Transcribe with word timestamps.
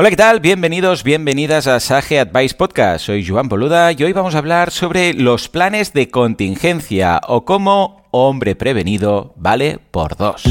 Hola, 0.00 0.08
¿qué 0.08 0.16
tal? 0.16 0.40
Bienvenidos, 0.40 1.04
bienvenidas 1.04 1.66
a 1.66 1.78
Sage 1.78 2.20
Advice 2.20 2.54
Podcast. 2.54 3.04
Soy 3.04 3.22
Joan 3.22 3.50
Boluda 3.50 3.92
y 3.92 4.02
hoy 4.02 4.14
vamos 4.14 4.34
a 4.34 4.38
hablar 4.38 4.70
sobre 4.70 5.12
los 5.12 5.50
planes 5.50 5.92
de 5.92 6.08
contingencia 6.08 7.20
o 7.28 7.44
cómo 7.44 8.06
hombre 8.10 8.56
prevenido 8.56 9.34
vale 9.36 9.78
por 9.90 10.16
dos. 10.16 10.42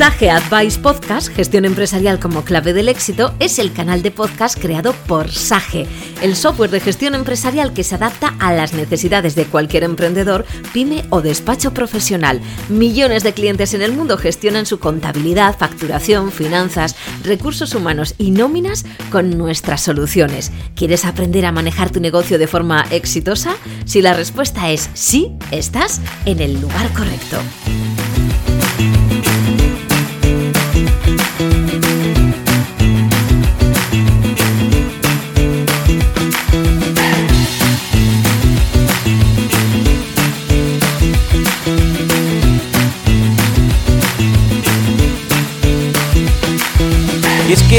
Sage 0.00 0.30
Advice 0.30 0.78
Podcast, 0.78 1.28
gestión 1.28 1.66
empresarial 1.66 2.18
como 2.18 2.42
clave 2.42 2.72
del 2.72 2.88
éxito, 2.88 3.34
es 3.38 3.58
el 3.58 3.70
canal 3.70 4.00
de 4.00 4.10
podcast 4.10 4.58
creado 4.58 4.94
por 5.06 5.30
Sage, 5.30 5.86
el 6.22 6.36
software 6.36 6.70
de 6.70 6.80
gestión 6.80 7.14
empresarial 7.14 7.74
que 7.74 7.84
se 7.84 7.96
adapta 7.96 8.34
a 8.38 8.54
las 8.54 8.72
necesidades 8.72 9.34
de 9.34 9.44
cualquier 9.44 9.84
emprendedor, 9.84 10.46
pyme 10.72 11.04
o 11.10 11.20
despacho 11.20 11.74
profesional. 11.74 12.40
Millones 12.70 13.24
de 13.24 13.34
clientes 13.34 13.74
en 13.74 13.82
el 13.82 13.92
mundo 13.92 14.16
gestionan 14.16 14.64
su 14.64 14.78
contabilidad, 14.78 15.58
facturación, 15.58 16.32
finanzas, 16.32 16.96
recursos 17.22 17.74
humanos 17.74 18.14
y 18.16 18.30
nóminas 18.30 18.86
con 19.10 19.36
nuestras 19.36 19.82
soluciones. 19.82 20.50
¿Quieres 20.76 21.04
aprender 21.04 21.44
a 21.44 21.52
manejar 21.52 21.90
tu 21.90 22.00
negocio 22.00 22.38
de 22.38 22.46
forma 22.46 22.86
exitosa? 22.90 23.54
Si 23.84 24.00
la 24.00 24.14
respuesta 24.14 24.70
es 24.70 24.88
sí, 24.94 25.32
estás 25.50 26.00
en 26.24 26.40
el 26.40 26.58
lugar 26.58 26.90
correcto. 26.94 27.36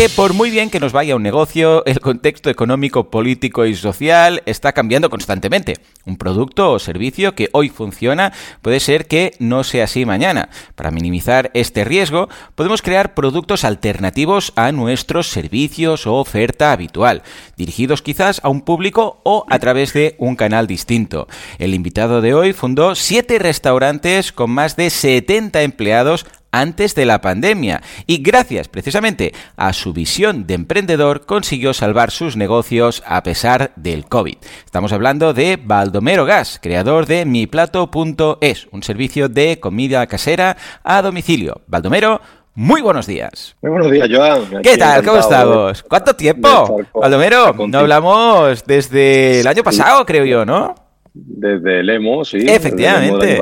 Que 0.01 0.09
por 0.09 0.33
muy 0.33 0.49
bien 0.49 0.71
que 0.71 0.79
nos 0.79 0.93
vaya 0.93 1.15
un 1.15 1.21
negocio, 1.21 1.85
el 1.85 1.99
contexto 1.99 2.49
económico, 2.49 3.11
político 3.11 3.67
y 3.67 3.75
social 3.75 4.41
está 4.47 4.71
cambiando 4.71 5.11
constantemente. 5.11 5.75
Un 6.05 6.17
producto 6.17 6.71
o 6.71 6.79
servicio 6.79 7.35
que 7.35 7.49
hoy 7.51 7.69
funciona 7.69 8.33
puede 8.63 8.79
ser 8.79 9.05
que 9.05 9.35
no 9.37 9.63
sea 9.63 9.83
así 9.83 10.03
mañana. 10.03 10.49
Para 10.73 10.89
minimizar 10.89 11.51
este 11.53 11.83
riesgo, 11.83 12.29
podemos 12.55 12.81
crear 12.81 13.13
productos 13.13 13.63
alternativos 13.63 14.53
a 14.55 14.71
nuestros 14.71 15.27
servicios 15.27 16.07
o 16.07 16.15
oferta 16.15 16.71
habitual, 16.71 17.21
dirigidos 17.55 18.01
quizás 18.01 18.41
a 18.43 18.49
un 18.49 18.61
público 18.61 19.21
o 19.23 19.45
a 19.49 19.59
través 19.59 19.93
de 19.93 20.15
un 20.17 20.35
canal 20.35 20.65
distinto. 20.65 21.27
El 21.59 21.75
invitado 21.75 22.21
de 22.21 22.33
hoy 22.33 22.53
fundó 22.53 22.95
siete 22.95 23.37
restaurantes 23.37 24.31
con 24.31 24.49
más 24.49 24.75
de 24.75 24.89
70 24.89 25.61
empleados 25.61 26.25
antes 26.51 26.95
de 26.95 27.05
la 27.05 27.21
pandemia 27.21 27.81
y 28.07 28.21
gracias 28.21 28.67
precisamente 28.67 29.33
a 29.55 29.73
su 29.73 29.93
visión 29.93 30.47
de 30.47 30.55
emprendedor 30.55 31.25
consiguió 31.25 31.73
salvar 31.73 32.11
sus 32.11 32.35
negocios 32.35 33.03
a 33.05 33.23
pesar 33.23 33.71
del 33.75 34.05
COVID. 34.05 34.37
Estamos 34.65 34.93
hablando 34.93 35.33
de 35.33 35.57
Baldomero 35.61 36.25
Gas, 36.25 36.59
creador 36.61 37.05
de 37.05 37.25
miplato.es, 37.25 38.67
un 38.71 38.83
servicio 38.83 39.29
de 39.29 39.59
comida 39.59 40.05
casera 40.07 40.57
a 40.83 41.01
domicilio. 41.01 41.61
Baldomero, 41.67 42.21
muy 42.53 42.81
buenos 42.81 43.07
días. 43.07 43.55
Muy 43.61 43.71
buenos 43.71 43.91
días, 43.91 44.09
Joan. 44.11 44.61
¿Qué 44.61 44.77
tal? 44.77 45.05
¿Cómo 45.05 45.19
estamos? 45.19 45.83
¿Cuánto 45.83 46.15
tiempo? 46.15 46.81
Baldomero, 46.93 47.53
no 47.67 47.79
hablamos 47.79 48.65
desde 48.65 49.39
el 49.39 49.47
año 49.47 49.63
pasado, 49.63 50.05
creo 50.05 50.25
yo, 50.25 50.45
¿no? 50.45 50.75
Desde 51.13 51.81
el 51.81 51.89
emo, 51.89 52.23
sí. 52.23 52.37
Efectivamente. 52.47 53.37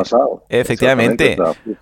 Efectivamente. 0.50 1.38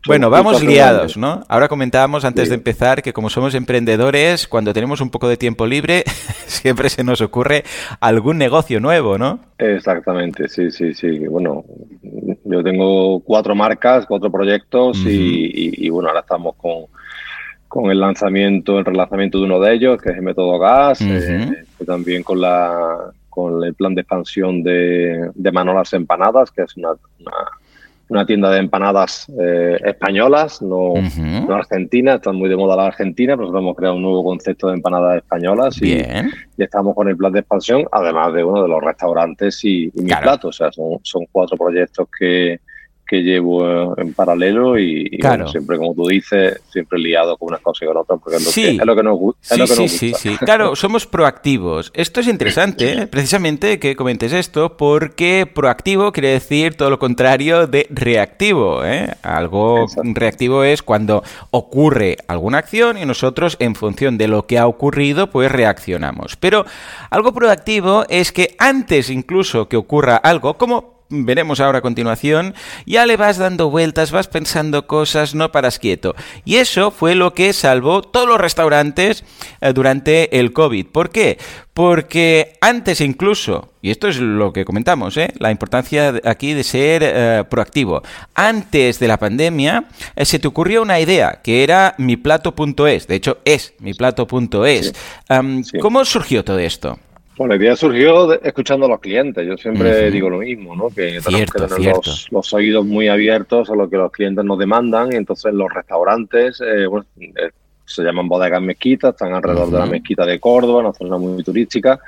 bueno, 0.05 0.29
vamos 0.29 0.61
liados, 0.61 1.15
¿no? 1.15 1.43
Ahora 1.47 1.69
comentábamos 1.69 2.25
antes 2.25 2.45
Sí. 2.45 2.49
de 2.49 2.55
empezar 2.55 3.01
que 3.01 3.13
como 3.13 3.29
somos 3.29 3.55
emprendedores, 3.55 4.47
cuando 4.49 4.73
tenemos 4.73 4.99
un 4.99 5.09
poco 5.09 5.29
de 5.29 5.37
tiempo 5.37 5.65
libre, 5.65 6.03
siempre 6.45 6.89
se 6.89 7.03
nos 7.05 7.21
ocurre 7.21 7.63
algún 8.01 8.37
negocio 8.37 8.81
nuevo, 8.81 9.17
¿no? 9.17 9.39
Exactamente, 9.57 10.49
sí, 10.49 10.71
sí, 10.71 10.93
sí. 10.93 11.19
Bueno, 11.19 11.63
yo 12.43 12.61
tengo 12.63 13.21
cuatro 13.21 13.55
marcas, 13.55 14.05
cuatro 14.05 14.29
proyectos 14.29 14.97
y, 15.05 15.09
y- 15.09 15.85
y, 15.87 15.89
bueno, 15.89 16.09
ahora 16.09 16.19
estamos 16.19 16.55
con, 16.57 16.83
con 17.69 17.89
el 17.91 17.99
lanzamiento, 17.99 18.77
el 18.77 18.85
relanzamiento 18.85 19.37
de 19.39 19.45
uno 19.45 19.59
de 19.61 19.73
ellos, 19.73 20.01
que 20.01 20.09
es 20.09 20.15
el 20.17 20.21
método 20.21 20.59
gas, 20.59 20.99
eh, 21.01 21.63
también 21.85 22.23
con 22.23 22.41
la 22.41 23.11
con 23.37 23.63
el 23.63 23.75
plan 23.75 23.93
de 23.93 24.01
expansión 24.01 24.63
de, 24.63 25.29
de 25.35 25.51
Manolas 25.51 25.93
Empanadas, 25.93 26.49
que 26.49 26.63
es 26.63 26.75
una, 26.75 26.93
una, 27.19 27.33
una 28.09 28.25
tienda 28.25 28.49
de 28.49 28.57
empanadas 28.57 29.27
eh, 29.39 29.77
españolas, 29.85 30.59
no, 30.59 30.95
no 31.47 31.53
argentinas, 31.53 32.15
están 32.15 32.35
muy 32.35 32.49
de 32.49 32.57
moda 32.57 32.75
la 32.75 32.87
Argentina, 32.87 33.33
pero 33.35 33.43
nosotros 33.43 33.61
hemos 33.61 33.75
creado 33.75 33.95
un 33.95 34.01
nuevo 34.01 34.23
concepto 34.23 34.69
de 34.69 34.73
empanadas 34.73 35.17
españolas 35.17 35.79
y, 35.83 36.03
estamos 36.57 36.95
con 36.95 37.07
el 37.09 37.15
plan 37.15 37.31
de 37.31 37.41
expansión, 37.41 37.85
además 37.91 38.33
de 38.33 38.43
uno 38.43 38.63
de 38.63 38.69
los 38.69 38.81
restaurantes 38.83 39.63
y, 39.63 39.91
y 39.93 40.01
mi 40.01 40.07
Claro. 40.07 40.23
plato. 40.23 40.47
O 40.47 40.51
sea, 40.51 40.71
son, 40.71 40.97
son 41.03 41.27
cuatro 41.31 41.57
proyectos 41.57 42.07
que, 42.17 42.59
que 43.07 43.21
llevo 43.23 43.65
eh, 43.65 43.93
en 43.97 44.13
paralelo 44.13 44.77
y, 44.77 45.07
y, 45.11 45.17
Claro. 45.19 45.37
bueno, 45.37 45.51
siempre, 45.51 45.77
como 45.77 45.93
tú 45.95 46.07
dices, 46.07 46.61
siempre 46.71 46.99
liado 46.99 47.37
con 47.37 47.49
unas 47.49 47.61
cosas 47.61 47.83
y 47.83 47.85
con 47.85 47.97
otras, 47.97 48.19
porque 48.21 48.37
es 48.37 48.45
lo, 48.45 48.51
Sí. 48.51 48.61
que, 48.63 48.69
es 48.71 48.85
lo 48.85 48.95
que 48.95 49.03
nos, 49.03 49.17
gu- 49.17 49.35
es 49.41 49.47
Sí, 49.49 49.67
sí, 49.67 49.87
sí, 49.97 50.09
gusta. 50.11 50.19
sí. 50.19 50.37
Claro, 50.45 50.75
somos 50.75 51.07
proactivos. 51.07 51.91
Esto 51.95 52.19
es 52.19 52.27
interesante, 52.27 52.91
¿eh? 52.93 53.07
precisamente 53.07 53.79
que 53.79 53.95
comentes 53.95 54.33
esto, 54.33 54.75
porque 54.77 55.49
proactivo 55.51 56.11
quiere 56.11 56.29
decir 56.29 56.75
todo 56.75 56.89
lo 56.89 56.99
contrario 56.99 57.65
de 57.67 57.87
reactivo. 57.89 58.83
¿eh? 58.83 59.07
Algo 59.21 59.83
Exacto. 59.83 60.09
reactivo 60.13 60.63
es 60.63 60.83
cuando 60.83 61.23
ocurre 61.51 62.17
alguna 62.27 62.57
acción 62.57 62.97
y 62.97 63.05
nosotros, 63.05 63.55
en 63.59 63.75
función 63.75 64.17
de 64.17 64.27
lo 64.27 64.45
que 64.47 64.57
ha 64.57 64.67
ocurrido, 64.67 65.29
pues 65.29 65.51
reaccionamos. 65.51 66.35
Pero 66.35 66.65
algo 67.09 67.33
proactivo 67.33 68.03
es 68.09 68.31
que 68.31 68.55
antes 68.59 69.09
incluso 69.09 69.69
que 69.69 69.77
ocurra 69.77 70.17
algo, 70.17 70.57
como 70.57 70.96
veremos 71.09 71.59
ahora 71.59 71.79
a 71.79 71.81
continuación, 71.81 72.53
ya 72.85 73.05
le 73.05 73.17
vas 73.17 73.37
dando 73.37 73.69
vueltas, 73.69 74.11
vas 74.11 74.27
pensando 74.27 74.87
cosas, 74.87 75.35
no 75.35 75.51
paras 75.51 75.79
quieto. 75.79 76.15
Y 76.45 76.57
eso 76.57 76.91
fue 76.91 77.15
lo 77.15 77.33
que 77.33 77.53
salvó 77.53 78.01
todos 78.01 78.27
los 78.27 78.39
restaurantes 78.39 79.23
eh, 79.61 79.73
durante 79.73 80.39
el 80.39 80.53
COVID. 80.53 80.87
¿Por 80.87 81.09
qué? 81.09 81.37
Porque 81.73 82.57
antes 82.59 83.01
incluso, 83.01 83.71
y 83.81 83.91
esto 83.91 84.07
es 84.07 84.17
lo 84.17 84.51
que 84.51 84.65
comentamos, 84.65 85.15
¿eh? 85.17 85.31
la 85.37 85.51
importancia 85.51 86.13
aquí 86.23 86.53
de 86.53 86.63
ser 86.63 87.03
eh, 87.05 87.43
proactivo, 87.47 88.01
antes 88.33 88.99
de 88.99 89.07
la 89.07 89.17
pandemia 89.17 89.85
eh, 90.15 90.25
se 90.25 90.39
te 90.39 90.47
ocurrió 90.47 90.81
una 90.81 90.99
idea 90.99 91.39
que 91.43 91.63
era 91.63 91.93
miplato.es, 91.99 93.07
de 93.07 93.15
hecho 93.15 93.37
es 93.45 93.75
miplato.es. 93.79 94.93
Sí. 95.63 95.79
¿Cómo 95.79 96.03
surgió 96.03 96.43
todo 96.43 96.57
esto? 96.57 96.97
Bueno, 97.37 97.53
la 97.53 97.59
idea 97.61 97.75
surgió 97.75 98.27
de- 98.27 98.39
escuchando 98.43 98.87
a 98.87 98.89
los 98.89 98.99
clientes. 98.99 99.45
Yo 99.47 99.55
siempre 99.57 100.09
digo 100.11 100.29
lo 100.29 100.39
mismo, 100.39 100.75
¿no? 100.75 100.89
Que 100.89 101.19
tenemos 101.23 101.51
que 101.51 101.59
tener 101.59 101.79
cierto. 101.79 102.01
los, 102.05 102.31
los 102.31 102.53
oídos 102.53 102.85
muy 102.85 103.07
abiertos 103.07 103.69
a 103.69 103.75
lo 103.75 103.87
que 103.89 103.97
los 103.97 104.11
clientes 104.11 104.43
nos 104.43 104.57
demandan. 104.57 105.13
Y 105.13 105.17
entonces 105.17 105.53
los 105.53 105.71
restaurantes, 105.71 106.59
eh, 106.61 106.87
bueno, 106.87 107.05
eh, 107.19 107.51
se 107.85 108.03
llaman 108.03 108.27
bodegas 108.27 108.61
mezquitas, 108.61 109.11
están 109.11 109.33
alrededor 109.33 109.69
de 109.71 109.79
la 109.79 109.85
mezquita 109.85 110.25
de 110.25 110.39
Córdoba, 110.39 110.79
una 110.79 110.93
zona 110.93 111.17
muy 111.17 111.43
turística. 111.43 111.99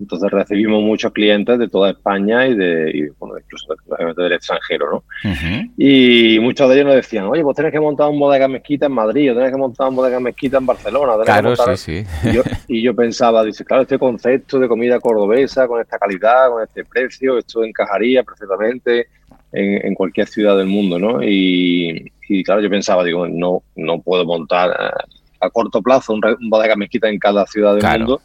Entonces 0.00 0.30
recibimos 0.30 0.82
muchos 0.82 1.12
clientes 1.12 1.58
de 1.58 1.68
toda 1.68 1.90
España 1.90 2.46
y 2.46 2.54
de, 2.54 2.90
y, 2.94 3.08
bueno, 3.18 3.34
incluso 3.38 3.74
del 4.16 4.32
extranjero, 4.32 4.90
¿no? 4.90 4.96
Ujú. 5.30 5.72
Y 5.76 6.38
muchos 6.40 6.68
de 6.68 6.74
ellos 6.76 6.86
nos 6.86 6.94
decían, 6.94 7.24
oye, 7.24 7.42
pues 7.42 7.56
tienes 7.56 7.72
que 7.72 7.80
montar 7.80 8.08
un 8.08 8.18
bodega 8.20 8.46
mezquita 8.46 8.86
en 8.86 8.92
Madrid, 8.92 9.30
o 9.32 9.34
tienes 9.34 9.50
que 9.50 9.58
montar 9.58 9.88
un 9.88 9.96
bodega 9.96 10.20
mezquita 10.20 10.58
en 10.58 10.66
Barcelona. 10.66 11.14
que 11.18 11.24
Claro, 11.24 11.48
montar- 11.50 11.76
sí, 11.76 12.04
sí. 12.04 12.28
y 12.28 12.32
yo, 12.32 12.42
y 12.68 12.82
yo 12.82 12.94
pensaba, 12.94 13.42
dice, 13.42 13.64
claro, 13.64 13.82
este 13.82 13.98
concepto 13.98 14.58
de 14.60 14.68
comida 14.68 15.00
cordobesa, 15.00 15.66
con 15.66 15.80
esta 15.80 15.98
calidad, 15.98 16.48
con 16.50 16.62
este 16.62 16.84
precio, 16.84 17.38
esto 17.38 17.64
encajaría 17.64 18.22
perfectamente 18.22 19.08
en, 19.52 19.84
en 19.86 19.94
cualquier 19.94 20.28
ciudad 20.28 20.56
del 20.56 20.66
mundo, 20.68 20.98
¿no? 20.98 21.22
Y, 21.24 22.12
y, 22.28 22.44
claro, 22.44 22.60
yo 22.60 22.70
pensaba, 22.70 23.02
digo, 23.02 23.26
no, 23.26 23.62
no 23.74 24.00
puedo 24.00 24.24
montar 24.24 24.70
eh, 24.70 25.14
a 25.40 25.50
corto 25.50 25.80
plazo 25.82 26.12
un, 26.12 26.20
un 26.24 26.50
bodega 26.50 26.76
mezquita 26.76 27.08
en 27.08 27.18
cada 27.18 27.46
ciudad 27.46 27.72
del 27.72 27.80
Claro. 27.80 27.98
mundo, 28.00 28.22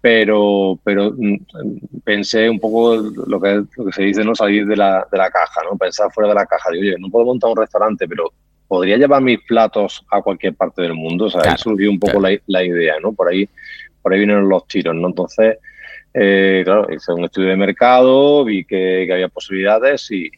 pero, 0.00 0.78
pero 0.84 1.12
mm, 1.16 1.36
pensé 2.04 2.48
un 2.48 2.60
poco 2.60 2.96
lo 2.96 3.40
que, 3.40 3.62
lo 3.76 3.84
que 3.86 3.92
se 3.92 4.02
dice, 4.02 4.24
no 4.24 4.34
salir 4.34 4.66
de 4.66 4.76
la, 4.76 5.06
de 5.10 5.18
la 5.18 5.30
caja, 5.30 5.60
¿no? 5.68 5.76
Pensar 5.76 6.10
fuera 6.12 6.28
de 6.28 6.34
la 6.36 6.46
caja. 6.46 6.70
Digo, 6.70 6.82
oye, 6.82 6.96
no 6.98 7.08
puedo 7.10 7.26
montar 7.26 7.50
un 7.50 7.56
restaurante, 7.56 8.06
pero 8.06 8.32
podría 8.68 8.96
llevar 8.96 9.22
mis 9.22 9.40
platos 9.42 10.04
a 10.10 10.20
cualquier 10.22 10.54
parte 10.54 10.82
del 10.82 10.94
mundo. 10.94 11.24
O 11.26 11.30
sea, 11.30 11.40
Claro, 11.40 11.56
ahí 11.56 11.62
surgió 11.62 11.90
un 11.90 11.98
poco 11.98 12.18
claro. 12.20 12.36
la, 12.46 12.60
la 12.60 12.64
idea, 12.64 12.94
¿no? 13.02 13.12
Por 13.12 13.28
ahí, 13.28 13.48
por 14.02 14.12
ahí 14.12 14.20
vinieron 14.20 14.48
los 14.48 14.66
tiros, 14.68 14.94
¿no? 14.94 15.08
Entonces, 15.08 15.58
eh, 16.14 16.62
claro, 16.64 16.86
hice 16.92 17.12
un 17.12 17.24
estudio 17.24 17.48
de 17.48 17.56
mercado, 17.56 18.44
vi 18.44 18.64
que, 18.64 19.04
que 19.06 19.12
había 19.12 19.28
posibilidades 19.28 20.10
y 20.10 20.30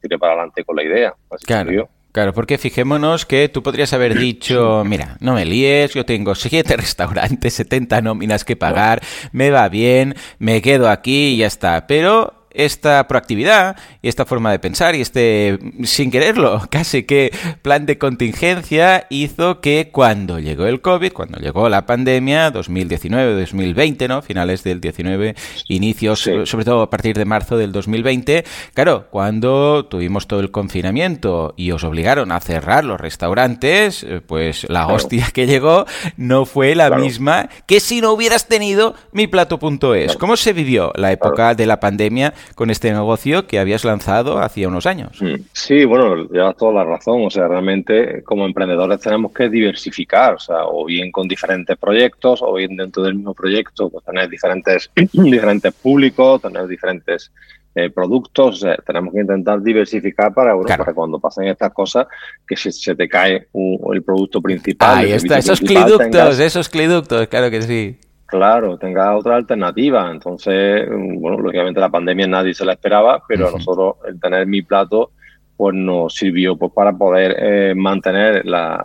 tiré 0.00 0.18
para 0.18 0.32
adelante 0.34 0.64
con 0.64 0.76
la 0.76 0.82
idea. 0.84 1.14
Así 1.30 1.46
Claro. 1.46 1.64
surgió. 1.66 1.88
Claro, 2.18 2.34
porque 2.34 2.58
fijémonos 2.58 3.26
que 3.26 3.48
tú 3.48 3.62
podrías 3.62 3.92
haber 3.92 4.18
dicho, 4.18 4.82
mira, 4.84 5.16
no 5.20 5.34
me 5.34 5.44
líes, 5.44 5.94
yo 5.94 6.04
tengo 6.04 6.34
siete 6.34 6.76
restaurantes, 6.76 7.54
70 7.54 8.02
nóminas 8.02 8.44
que 8.44 8.56
pagar, 8.56 9.00
me 9.30 9.50
va 9.50 9.68
bien, 9.68 10.16
me 10.40 10.60
quedo 10.60 10.90
aquí 10.90 11.34
y 11.34 11.36
ya 11.36 11.46
está. 11.46 11.86
Pero 11.86 12.37
esta 12.58 13.06
proactividad 13.06 13.76
y 14.02 14.08
esta 14.08 14.26
forma 14.26 14.50
de 14.50 14.58
pensar 14.58 14.94
y 14.96 15.00
este, 15.00 15.58
sin 15.84 16.10
quererlo, 16.10 16.60
casi 16.70 17.04
que 17.04 17.32
plan 17.62 17.86
de 17.86 17.98
contingencia 17.98 19.06
hizo 19.08 19.60
que 19.60 19.90
cuando 19.92 20.40
llegó 20.40 20.66
el 20.66 20.80
COVID, 20.80 21.12
cuando 21.12 21.38
llegó 21.38 21.68
la 21.68 21.86
pandemia, 21.86 22.52
2019-2020, 22.52 24.08
¿no? 24.08 24.22
Finales 24.22 24.64
del 24.64 24.80
19, 24.80 25.36
inicios, 25.68 26.28
sobre 26.44 26.64
todo 26.64 26.82
a 26.82 26.90
partir 26.90 27.16
de 27.16 27.24
marzo 27.24 27.56
del 27.56 27.70
2020, 27.70 28.44
claro, 28.74 29.06
cuando 29.10 29.86
tuvimos 29.86 30.26
todo 30.26 30.40
el 30.40 30.50
confinamiento 30.50 31.54
y 31.56 31.70
os 31.70 31.84
obligaron 31.84 32.32
a 32.32 32.40
cerrar 32.40 32.84
los 32.84 33.00
restaurantes, 33.00 34.02
eh, 34.02 34.20
pues 34.26 34.68
la 34.68 34.88
hostia 34.88 35.28
que 35.32 35.46
llegó 35.46 35.86
no 36.16 36.44
fue 36.44 36.74
la 36.74 36.90
misma 36.90 37.48
que 37.66 37.78
si 37.78 38.00
no 38.00 38.12
hubieras 38.12 38.48
tenido 38.48 38.96
mi 39.12 39.28
plato.es. 39.28 40.16
¿Cómo 40.16 40.36
se 40.36 40.52
vivió 40.52 40.92
la 40.96 41.12
época 41.12 41.54
de 41.54 41.66
la 41.66 41.78
pandemia 41.78 42.34
con 42.54 42.70
este 42.70 42.92
negocio 42.92 43.46
que 43.46 43.58
habías 43.58 43.84
lanzado 43.84 44.38
hacía 44.38 44.68
unos 44.68 44.86
años. 44.86 45.20
Mm. 45.20 45.34
Sí, 45.52 45.84
bueno, 45.84 46.28
llevas 46.28 46.56
toda 46.56 46.72
la 46.72 46.84
razón. 46.84 47.24
O 47.24 47.30
sea, 47.30 47.48
realmente 47.48 48.22
como 48.22 48.46
emprendedores 48.46 49.00
tenemos 49.00 49.32
que 49.32 49.48
diversificar, 49.48 50.34
o 50.34 50.38
sea, 50.38 50.64
o 50.66 50.84
bien 50.84 51.10
con 51.10 51.28
diferentes 51.28 51.76
proyectos, 51.76 52.40
o 52.42 52.54
bien 52.54 52.76
dentro 52.76 53.02
del 53.02 53.14
mismo 53.14 53.34
proyecto, 53.34 53.90
pues 53.90 54.04
tener 54.04 54.28
diferentes, 54.28 54.90
diferentes 55.12 55.72
públicos, 55.74 56.42
tener 56.42 56.66
diferentes 56.66 57.30
eh, 57.74 57.90
productos. 57.90 58.64
tenemos 58.84 59.14
que 59.14 59.20
intentar 59.20 59.62
diversificar 59.62 60.34
para, 60.34 60.56
para 60.60 60.92
cuando 60.92 61.20
pasen 61.20 61.46
estas 61.46 61.72
cosas, 61.72 62.06
que 62.46 62.56
si 62.56 62.72
se 62.72 62.94
te 62.94 63.08
cae 63.08 63.48
el 63.92 64.02
producto 64.02 64.40
principal. 64.40 64.98
Ahí 64.98 65.12
está, 65.12 65.38
esos 65.38 65.60
cliductos, 65.60 66.40
esos 66.40 66.68
cliductos, 66.68 67.28
claro 67.28 67.50
que 67.50 67.62
sí. 67.62 67.98
Claro, 68.28 68.76
tenga 68.76 69.16
otra 69.16 69.36
alternativa. 69.36 70.10
Entonces, 70.10 70.86
bueno, 70.86 71.38
lógicamente 71.38 71.80
la 71.80 71.88
pandemia 71.88 72.26
nadie 72.26 72.52
se 72.52 72.66
la 72.66 72.74
esperaba, 72.74 73.22
pero 73.26 73.48
a 73.48 73.52
nosotros 73.52 73.96
el 74.06 74.20
tener 74.20 74.46
mi 74.46 74.60
plato 74.60 75.12
pues 75.56 75.74
nos 75.74 76.14
sirvió 76.14 76.54
pues 76.56 76.70
para 76.72 76.92
poder 76.92 77.36
eh, 77.38 77.74
mantener 77.74 78.44
la 78.44 78.80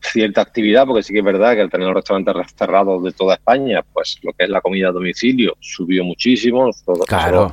cierta 0.00 0.40
actividad, 0.40 0.86
porque 0.86 1.02
sí 1.02 1.12
que 1.12 1.18
es 1.18 1.24
verdad 1.24 1.54
que 1.54 1.60
al 1.60 1.70
tener 1.70 1.86
los 1.86 1.96
restaurantes 1.96 2.34
cerrados 2.56 3.04
de 3.04 3.12
toda 3.12 3.34
España, 3.34 3.84
pues 3.92 4.18
lo 4.22 4.32
que 4.32 4.44
es 4.44 4.50
la 4.50 4.62
comida 4.62 4.88
a 4.88 4.92
domicilio 4.92 5.54
subió 5.60 6.02
muchísimo. 6.02 6.64
Nosotros, 6.64 7.04
claro. 7.06 7.52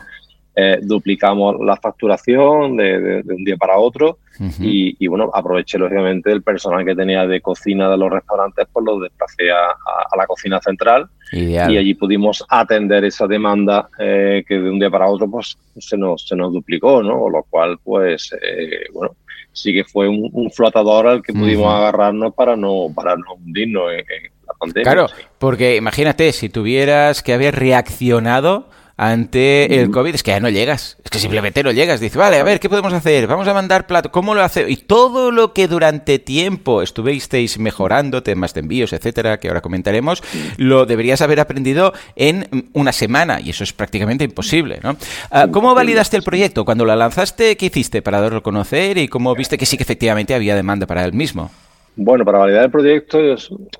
Eh, 0.57 0.79
duplicamos 0.81 1.57
la 1.59 1.75
facturación 1.75 2.77
de, 2.77 3.21
un 3.27 3.43
día 3.43 3.57
para 3.57 3.77
otro. 3.77 4.19
Y, 4.59 5.07
bueno, 5.07 5.31
aproveché 5.33 5.77
lógicamente 5.77 6.31
el 6.31 6.43
personal 6.43 6.85
que 6.85 6.95
tenía 6.95 7.25
de 7.25 7.41
cocina 7.41 7.89
de 7.89 7.97
los 7.97 8.11
restaurantes, 8.11 8.67
pues 8.71 8.85
lo 8.85 8.99
desplacé 8.99 9.51
a, 9.51 10.17
la 10.17 10.25
cocina 10.27 10.61
central. 10.61 11.07
Y 11.31 11.57
allí 11.57 11.93
pudimos 11.93 12.45
atender 12.47 13.03
esa 13.05 13.27
demanda 13.27 13.89
eh, 13.99 14.43
que 14.47 14.55
de 14.55 14.69
un 14.69 14.79
día 14.79 14.89
para 14.89 15.07
otro 15.07 15.29
pues 15.29 15.57
se 15.77 15.97
nos, 15.97 16.25
se 16.27 16.35
nos 16.35 16.53
duplicó, 16.53 17.03
¿no? 17.03 17.19
Con 17.19 17.33
lo 17.33 17.43
cual, 17.43 17.77
pues, 17.83 18.31
eh, 18.41 18.85
bueno, 18.93 19.15
sí 19.51 19.73
que 19.73 19.83
fue 19.83 20.07
un, 20.07 20.51
flotador 20.51 21.07
al 21.07 21.21
que 21.21 21.33
pudimos 21.33 21.73
agarrarnos 21.73 22.33
para 22.33 22.55
no, 22.55 22.87
para 22.93 23.15
no 23.15 23.33
hundirnos 23.35 23.91
en, 23.91 24.31
la 24.47 24.53
pandemia. 24.59 24.83
Claro, 24.83 25.07
porque 25.37 25.75
imagínate, 25.75 26.31
si 26.31 26.49
tuvieras 26.49 27.23
que 27.23 27.33
haber 27.33 27.55
reaccionado 27.55 28.69
ante 28.97 29.81
el 29.81 29.91
COVID 29.91 30.15
es 30.15 30.23
que 30.23 30.31
ya 30.31 30.39
no 30.39 30.49
llegas. 30.49 30.97
Es 31.03 31.11
que 31.11 31.19
simplemente 31.19 31.63
no 31.63 31.71
llegas. 31.71 31.99
Dice, 31.99 32.17
vale, 32.17 32.39
a 32.39 32.43
ver, 32.43 32.61
¿qué 32.61 32.69
podemos 32.69 32.93
hacer? 32.93 33.27
Vamos 33.27 33.47
a 33.47 33.53
mandar 33.53 33.87
plato. 33.87 34.11
¿Cómo 34.11 34.33
lo 34.33 34.41
hace? 34.41 34.69
Y 34.69 34.77
todo 34.77 35.31
lo 35.31 35.53
que 35.53 35.67
durante 35.67 36.17
tiempo 36.17 36.81
estuvisteis 36.81 37.59
mejorando, 37.59 38.23
temas 38.23 38.53
de 38.53 38.61
envíos, 38.61 38.93
etcétera, 38.93 39.37
que 39.39 39.49
ahora 39.49 39.61
comentaremos, 39.61 40.23
lo 40.57 40.85
deberías 40.85 41.21
haber 41.21 41.41
aprendido 41.41 41.93
en 42.15 42.69
una 42.73 42.93
semana. 42.93 43.41
Y 43.41 43.49
eso 43.49 43.65
es 43.65 43.73
prácticamente 43.73 44.23
imposible, 44.23 44.79
¿no? 44.81 44.95
Ah, 45.29 45.47
¿Cómo 45.51 45.75
validaste 45.75 46.15
el 46.15 46.23
proyecto? 46.23 46.63
Cuando 46.63 46.85
lo 46.85 46.95
lanzaste, 46.95 47.57
¿qué 47.57 47.65
hiciste 47.65 48.01
para 48.01 48.21
darlo 48.21 48.37
a 48.37 48.43
conocer? 48.43 48.97
¿Y 48.97 49.09
cómo 49.09 49.35
viste 49.35 49.57
que 49.57 49.65
sí 49.65 49.75
que 49.75 49.83
efectivamente 49.83 50.33
había 50.33 50.55
demanda 50.55 50.87
para 50.87 51.03
él 51.03 51.11
mismo? 51.11 51.51
Bueno, 51.97 52.25
para 52.25 52.39
validar 52.39 52.65
el 52.65 52.71
proyecto 52.71 53.21
yo 53.21 53.35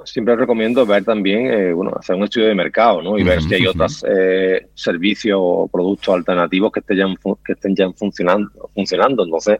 siempre 0.05 0.35
recomiendo 0.37 0.85
ver 0.85 1.03
también, 1.03 1.47
eh, 1.53 1.73
bueno, 1.73 1.91
hacer 1.99 2.15
un 2.15 2.23
estudio 2.23 2.47
de 2.47 2.55
mercado, 2.55 3.01
¿no? 3.01 3.17
Y 3.17 3.23
ver 3.23 3.41
si 3.41 3.55
hay 3.55 3.67
otros 3.67 4.05
eh, 4.07 4.67
servicios 4.73 5.37
o 5.41 5.67
productos 5.67 6.15
alternativos 6.15 6.71
que 6.71 6.79
estén 6.79 6.97
ya, 6.97 7.05
que 7.45 7.53
estén 7.53 7.75
ya 7.75 7.91
funcionando, 7.91 8.69
funcionando. 8.73 9.25
Entonces, 9.25 9.59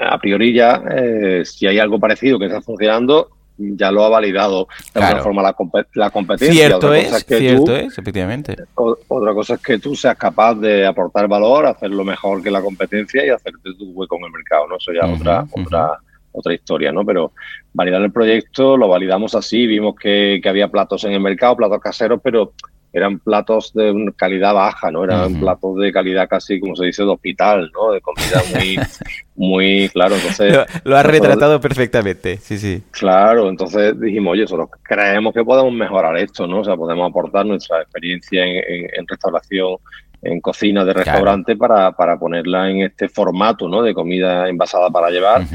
a 0.00 0.18
priori 0.18 0.52
ya, 0.52 0.82
eh, 0.90 1.42
si 1.46 1.66
hay 1.66 1.78
algo 1.78 1.98
parecido 1.98 2.38
que 2.38 2.46
está 2.46 2.60
funcionando, 2.60 3.30
ya 3.56 3.90
lo 3.90 4.04
ha 4.04 4.08
validado 4.10 4.68
de 4.94 5.00
alguna 5.00 5.22
forma 5.22 5.42
la, 5.42 5.56
la 5.94 6.10
competencia. 6.10 6.66
Cierto 6.68 6.94
es, 6.94 7.24
cierto 7.26 7.76
es, 7.76 7.98
efectivamente. 7.98 8.56
otra 8.74 9.32
cosa 9.32 9.54
es 9.54 9.60
que 9.60 9.78
tú 9.78 9.94
seas 9.94 10.16
capaz 10.16 10.54
de 10.56 10.86
aportar 10.86 11.26
valor, 11.28 11.66
hacerlo 11.66 12.04
mejor 12.04 12.42
que 12.42 12.50
la 12.50 12.60
competencia 12.60 13.24
y 13.24 13.30
hacerte 13.30 13.74
tu 13.78 13.92
hueco 13.92 14.16
en 14.18 14.24
el 14.24 14.32
mercado, 14.32 14.66
¿no? 14.68 14.76
Eso 14.76 14.92
ya 14.92 15.06
otra, 15.06 15.46
otra 15.52 15.98
otra 16.32 16.54
historia, 16.54 16.92
¿no? 16.92 17.04
Pero 17.04 17.32
validar 17.72 18.02
el 18.02 18.12
proyecto 18.12 18.76
lo 18.76 18.88
validamos 18.88 19.34
así, 19.34 19.66
vimos 19.66 19.94
que, 19.96 20.40
había 20.44 20.68
platos 20.68 21.04
en 21.04 21.12
el 21.12 21.20
mercado, 21.20 21.56
platos 21.56 21.80
caseros, 21.80 22.20
pero 22.22 22.52
eran 22.92 23.20
platos 23.20 23.72
de 23.72 24.12
calidad 24.16 24.52
baja, 24.52 24.90
¿no? 24.90 25.04
Eran 25.04 25.38
platos 25.38 25.76
de 25.76 25.92
calidad 25.92 26.28
casi, 26.28 26.58
como 26.58 26.74
se 26.74 26.86
dice, 26.86 27.04
de 27.04 27.10
hospital, 27.10 27.70
¿no? 27.72 27.92
De 27.92 28.00
comida 28.00 28.42
muy, 28.52 28.78
muy, 29.36 29.88
claro, 29.90 30.16
entonces... 30.16 30.58
Lo, 30.82 30.96
has 30.96 31.06
retratado 31.06 31.60
perfectamente, 31.60 32.38
sí, 32.38 32.58
sí. 32.58 32.82
Claro, 32.90 33.48
entonces 33.48 33.98
dijimos, 34.00 34.32
oye, 34.32 34.42
nosotros 34.42 34.70
creemos 34.82 35.32
que 35.32 35.44
podemos 35.44 35.72
mejorar 35.72 36.16
esto, 36.16 36.48
¿no? 36.48 36.60
O 36.60 36.64
sea, 36.64 36.76
podemos 36.76 37.08
aportar 37.08 37.46
nuestra 37.46 37.80
experiencia 37.82 38.44
en 38.44 39.06
restauración 39.06 39.76
en 40.22 40.40
cocina 40.40 40.84
de 40.84 40.92
restaurante 40.92 41.56
para, 41.56 41.92
para, 41.92 42.18
ponerla 42.18 42.70
en 42.70 42.82
este 42.82 43.08
formato 43.08 43.68
¿no? 43.68 43.82
de 43.82 43.94
comida 43.94 44.48
envasada 44.48 44.90
para 44.90 45.10
llevar 45.10 45.46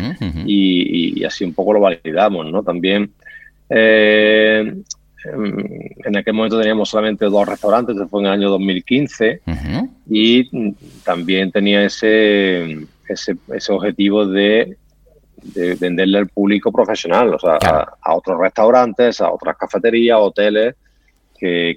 Y, 0.46 1.24
así 1.24 1.44
un 1.44 1.54
poco 1.54 1.74
lo 1.74 1.80
validamos. 1.80 2.52
¿no? 2.52 2.64
También 2.64 3.12
eh, 3.70 4.74
en 5.26 6.18
aquel 6.18 6.34
momento 6.34 6.60
teníamos 6.60 6.90
solamente 6.90 7.26
dos 7.26 7.48
restaurantes, 7.48 7.96
fue 8.10 8.22
en 8.22 8.28
el 8.28 8.32
año 8.34 8.50
2015 8.50 9.42
y 10.10 10.74
también 11.04 11.52
tenía 11.52 11.84
ese, 11.84 12.86
ese, 13.08 13.36
ese 13.54 13.74
objetivo 13.74 14.26
de, 14.26 14.78
venderle 15.80 16.18
al 16.18 16.28
público 16.28 16.72
profesional, 16.72 17.36
o 17.36 17.40
sea, 17.40 17.58
a, 18.02 18.16
otros 18.16 18.40
restaurantes, 18.40 19.22
a 19.22 19.32
otras 19.32 19.56
cafeterías, 19.58 20.18
hoteles 20.20 20.76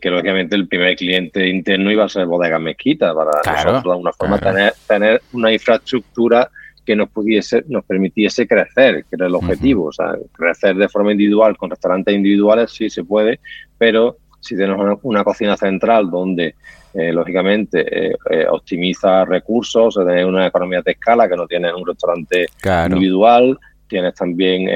que, 0.00 0.10
lógicamente 0.10 0.56
el 0.56 0.68
primer 0.68 0.96
cliente 0.96 1.48
interno 1.48 1.90
iba 1.90 2.04
a 2.04 2.08
ser 2.08 2.26
Bodega 2.26 2.58
Mezquita, 2.58 3.14
para 3.14 3.30
nosotros 3.44 3.84
de 3.84 3.90
alguna 3.90 4.12
forma 4.12 4.38
tener, 4.38 4.72
tener 4.86 5.22
una 5.32 5.52
infraestructura 5.52 6.50
que 6.84 6.96
nos 6.96 7.10
pudiese, 7.10 7.64
nos 7.68 7.84
permitiese 7.84 8.46
crecer, 8.46 9.04
que 9.04 9.16
era 9.16 9.26
el 9.26 9.34
objetivo. 9.34 9.86
O 9.86 9.92
sea, 9.92 10.16
crecer 10.32 10.74
de 10.76 10.88
forma 10.88 11.12
individual 11.12 11.56
con 11.56 11.68
restaurantes 11.70 12.14
individuales 12.14 12.70
sí 12.70 12.88
se 12.88 13.04
puede, 13.04 13.40
pero 13.76 14.16
si 14.40 14.56
tenemos 14.56 14.98
una, 15.02 15.24
cocina 15.24 15.56
central 15.56 16.10
donde 16.10 16.54
eh, 16.94 17.12
lógicamente 17.12 17.80
eh, 17.80 18.16
eh, 18.30 18.46
optimiza 18.48 19.24
recursos, 19.24 19.96
tener 19.96 20.24
una 20.24 20.46
economía 20.46 20.80
de 20.80 20.92
escala 20.92 21.28
que 21.28 21.36
no 21.36 21.46
tiene 21.46 21.74
un 21.74 21.86
restaurante 21.86 22.46
individual, 22.86 23.58
tienes 23.86 24.14
también 24.14 24.68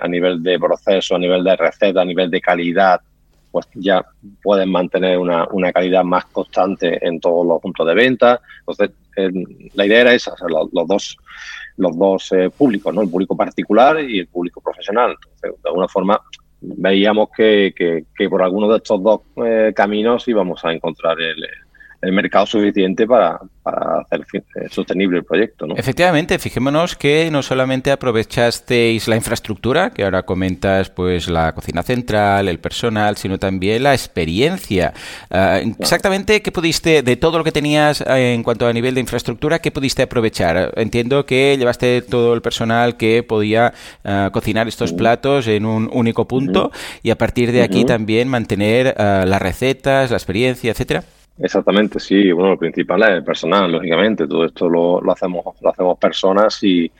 a 0.00 0.08
nivel 0.08 0.42
de 0.42 0.58
proceso, 0.58 1.14
a 1.14 1.18
nivel 1.18 1.44
de 1.44 1.56
receta, 1.56 2.00
a 2.00 2.04
nivel 2.04 2.30
de 2.30 2.40
calidad, 2.40 3.00
pues 3.54 3.68
ya 3.76 4.04
pueden 4.42 4.68
mantener 4.68 5.16
una, 5.16 5.46
una 5.52 5.72
calidad 5.72 6.02
más 6.02 6.24
constante 6.24 6.98
en 7.06 7.20
todos 7.20 7.46
los 7.46 7.62
puntos 7.62 7.86
de 7.86 7.94
venta. 7.94 8.40
Entonces, 8.58 8.90
la 9.74 9.86
idea 9.86 10.00
era 10.00 10.12
esa, 10.12 10.34
los, 10.48 10.88
dos 10.88 11.16
los 11.76 11.96
dos 11.96 12.32
eh, 12.32 12.50
públicos, 12.50 12.92
¿no? 12.92 13.02
El 13.02 13.08
público 13.08 13.36
particular 13.36 14.00
y 14.00 14.18
el 14.18 14.26
público 14.26 14.60
profesional. 14.60 15.12
Entonces, 15.12 15.62
de 15.62 15.68
alguna 15.68 15.86
forma 15.86 16.20
veíamos 16.62 17.28
que, 17.36 17.72
que, 17.76 18.28
por 18.28 18.42
alguno 18.42 18.68
de 18.68 18.78
estos 18.78 19.00
dos 19.00 19.20
eh, 19.36 19.72
caminos 19.72 20.26
íbamos 20.26 20.64
a 20.64 20.72
encontrar 20.72 21.20
el, 21.20 21.46
el 22.04 22.12
mercado 22.12 22.46
suficiente 22.46 23.06
para, 23.06 23.40
hacer 23.64 24.26
eh, 24.34 24.68
sostenible 24.70 25.18
el 25.18 25.24
proyecto. 25.24 25.66
¿no? 25.66 25.74
Efectivamente, 25.76 26.38
fijémonos 26.38 26.96
que 26.96 27.30
no 27.30 27.42
solamente 27.42 27.90
aprovechasteis 27.90 29.08
la 29.08 29.16
infraestructura, 29.16 29.90
que 29.90 30.04
ahora 30.04 30.24
comentas 30.24 30.90
pues 30.90 31.28
la 31.28 31.52
cocina 31.54 31.82
central, 31.82 32.48
el 32.48 32.58
personal, 32.58 33.16
sino 33.16 33.38
también 33.38 33.82
la 33.82 33.94
experiencia. 33.94 34.92
Ah, 35.30 35.60
exactamente, 35.60 36.42
¿qué 36.42 36.52
pudiste, 36.52 37.02
de 37.02 37.16
todo 37.16 37.38
lo 37.38 37.44
que 37.44 37.52
tenías 37.52 38.02
eh, 38.02 38.34
en 38.34 38.42
cuanto 38.42 38.66
a 38.66 38.72
nivel 38.72 38.94
de 38.94 39.00
infraestructura, 39.00 39.58
qué 39.58 39.70
pudiste 39.70 40.02
aprovechar? 40.02 40.72
Entiendo 40.76 41.24
que 41.24 41.56
llevaste 41.56 42.02
todo 42.02 42.34
el 42.34 42.42
personal 42.42 42.98
que 42.98 43.22
podía 43.22 43.72
ah, 44.04 44.28
cocinar 44.32 44.68
estos 44.68 44.92
platos 44.92 45.46
en 45.46 45.64
un 45.64 45.88
único 45.92 46.28
punto 46.28 46.70
y 47.02 47.10
a 47.10 47.16
partir 47.16 47.50
de 47.50 47.62
aquí 47.62 47.86
también 47.86 48.28
mantener 48.28 48.94
ah, 48.98 49.24
las 49.26 49.40
recetas, 49.40 50.10
la 50.10 50.16
experiencia, 50.18 50.70
etcétera. 50.70 51.04
Exactamente, 51.38 51.98
sí. 51.98 52.30
Bueno, 52.32 52.50
lo 52.50 52.58
principal 52.58 53.02
es 53.02 53.08
el 53.10 53.24
personal, 53.24 53.70
lógicamente. 53.70 54.26
Todo 54.26 54.44
esto 54.44 54.68
lo, 54.68 55.10
hacemos 55.10 55.44
lo 55.60 55.70
hacemos 55.70 55.98
personas 55.98 56.62
y, 56.62 56.90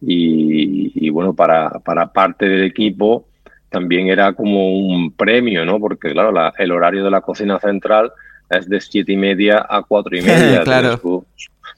y, 0.00 1.10
bueno, 1.10 1.34
para, 1.34 1.70
para 1.70 2.06
parte 2.06 2.48
del 2.48 2.64
equipo 2.64 3.26
también 3.68 4.08
era 4.08 4.32
como 4.32 4.78
un 4.78 5.12
premio, 5.12 5.64
¿no? 5.64 5.78
Porque 5.78 6.12
claro, 6.12 6.52
el 6.58 6.72
horario 6.72 7.04
de 7.04 7.10
la 7.10 7.20
cocina 7.20 7.58
central 7.58 8.12
es 8.50 8.68
de 8.68 8.80
siete 8.80 9.12
y 9.12 9.16
media 9.16 9.66
a 9.68 9.82
cuatro 9.82 10.16
y 10.16 10.22
media. 10.22 10.62
claro. 10.62 10.98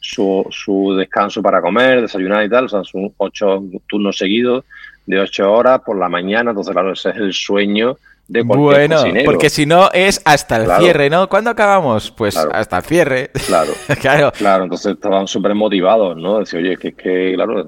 Su, 0.00 0.46
su, 0.50 0.94
descanso 0.96 1.40
para 1.40 1.62
comer, 1.62 2.02
desayunar 2.02 2.44
y 2.44 2.50
tal, 2.50 2.66
o 2.66 2.68
sea, 2.68 2.84
son 2.84 3.12
ocho 3.16 3.64
turnos 3.88 4.18
seguidos 4.18 4.64
de 5.06 5.18
ocho 5.18 5.50
horas 5.50 5.80
por 5.80 5.98
la 5.98 6.10
mañana, 6.10 6.50
entonces 6.50 6.72
claro, 6.72 6.92
ese 6.92 7.10
es 7.10 7.16
el 7.16 7.32
sueño 7.32 7.96
de 8.26 8.42
bueno, 8.42 9.02
porque 9.26 9.50
si 9.50 9.66
no 9.66 9.90
es 9.92 10.22
hasta 10.24 10.56
el 10.56 10.70
cierre, 10.80 11.10
¿no? 11.10 11.28
¿Cuándo 11.28 11.50
acabamos? 11.50 12.10
Pues 12.10 12.36
hasta 12.36 12.78
el 12.78 12.82
cierre. 12.84 13.30
Claro. 13.46 13.72
claro. 14.00 14.32
Claro, 14.32 14.64
entonces 14.64 14.94
estaban 14.94 15.26
súper 15.26 15.54
motivados, 15.54 16.16
¿no? 16.16 16.38
Decir, 16.38 16.60
oye, 16.60 16.76
que 16.78 16.88
es 16.88 16.94
que, 16.94 17.32
claro, 17.34 17.66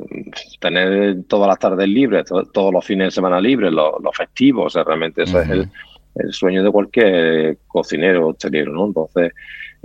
tener 0.58 1.24
todas 1.28 1.48
las 1.48 1.58
tardes 1.58 1.86
libres, 1.86 2.24
todos 2.52 2.72
los 2.72 2.84
fines 2.84 3.08
de 3.08 3.10
semana 3.10 3.40
libres, 3.40 3.70
los, 3.70 4.16
festivos, 4.16 4.66
o 4.66 4.70
sea, 4.70 4.84
realmente 4.84 5.24
ese 5.24 5.42
es 5.42 5.48
el, 5.50 5.70
el, 6.14 6.32
sueño 6.32 6.62
de 6.62 6.70
cualquier 6.70 7.58
cocinero 7.66 8.28
hostelero, 8.28 8.72
¿no? 8.72 8.86
Entonces, 8.86 9.32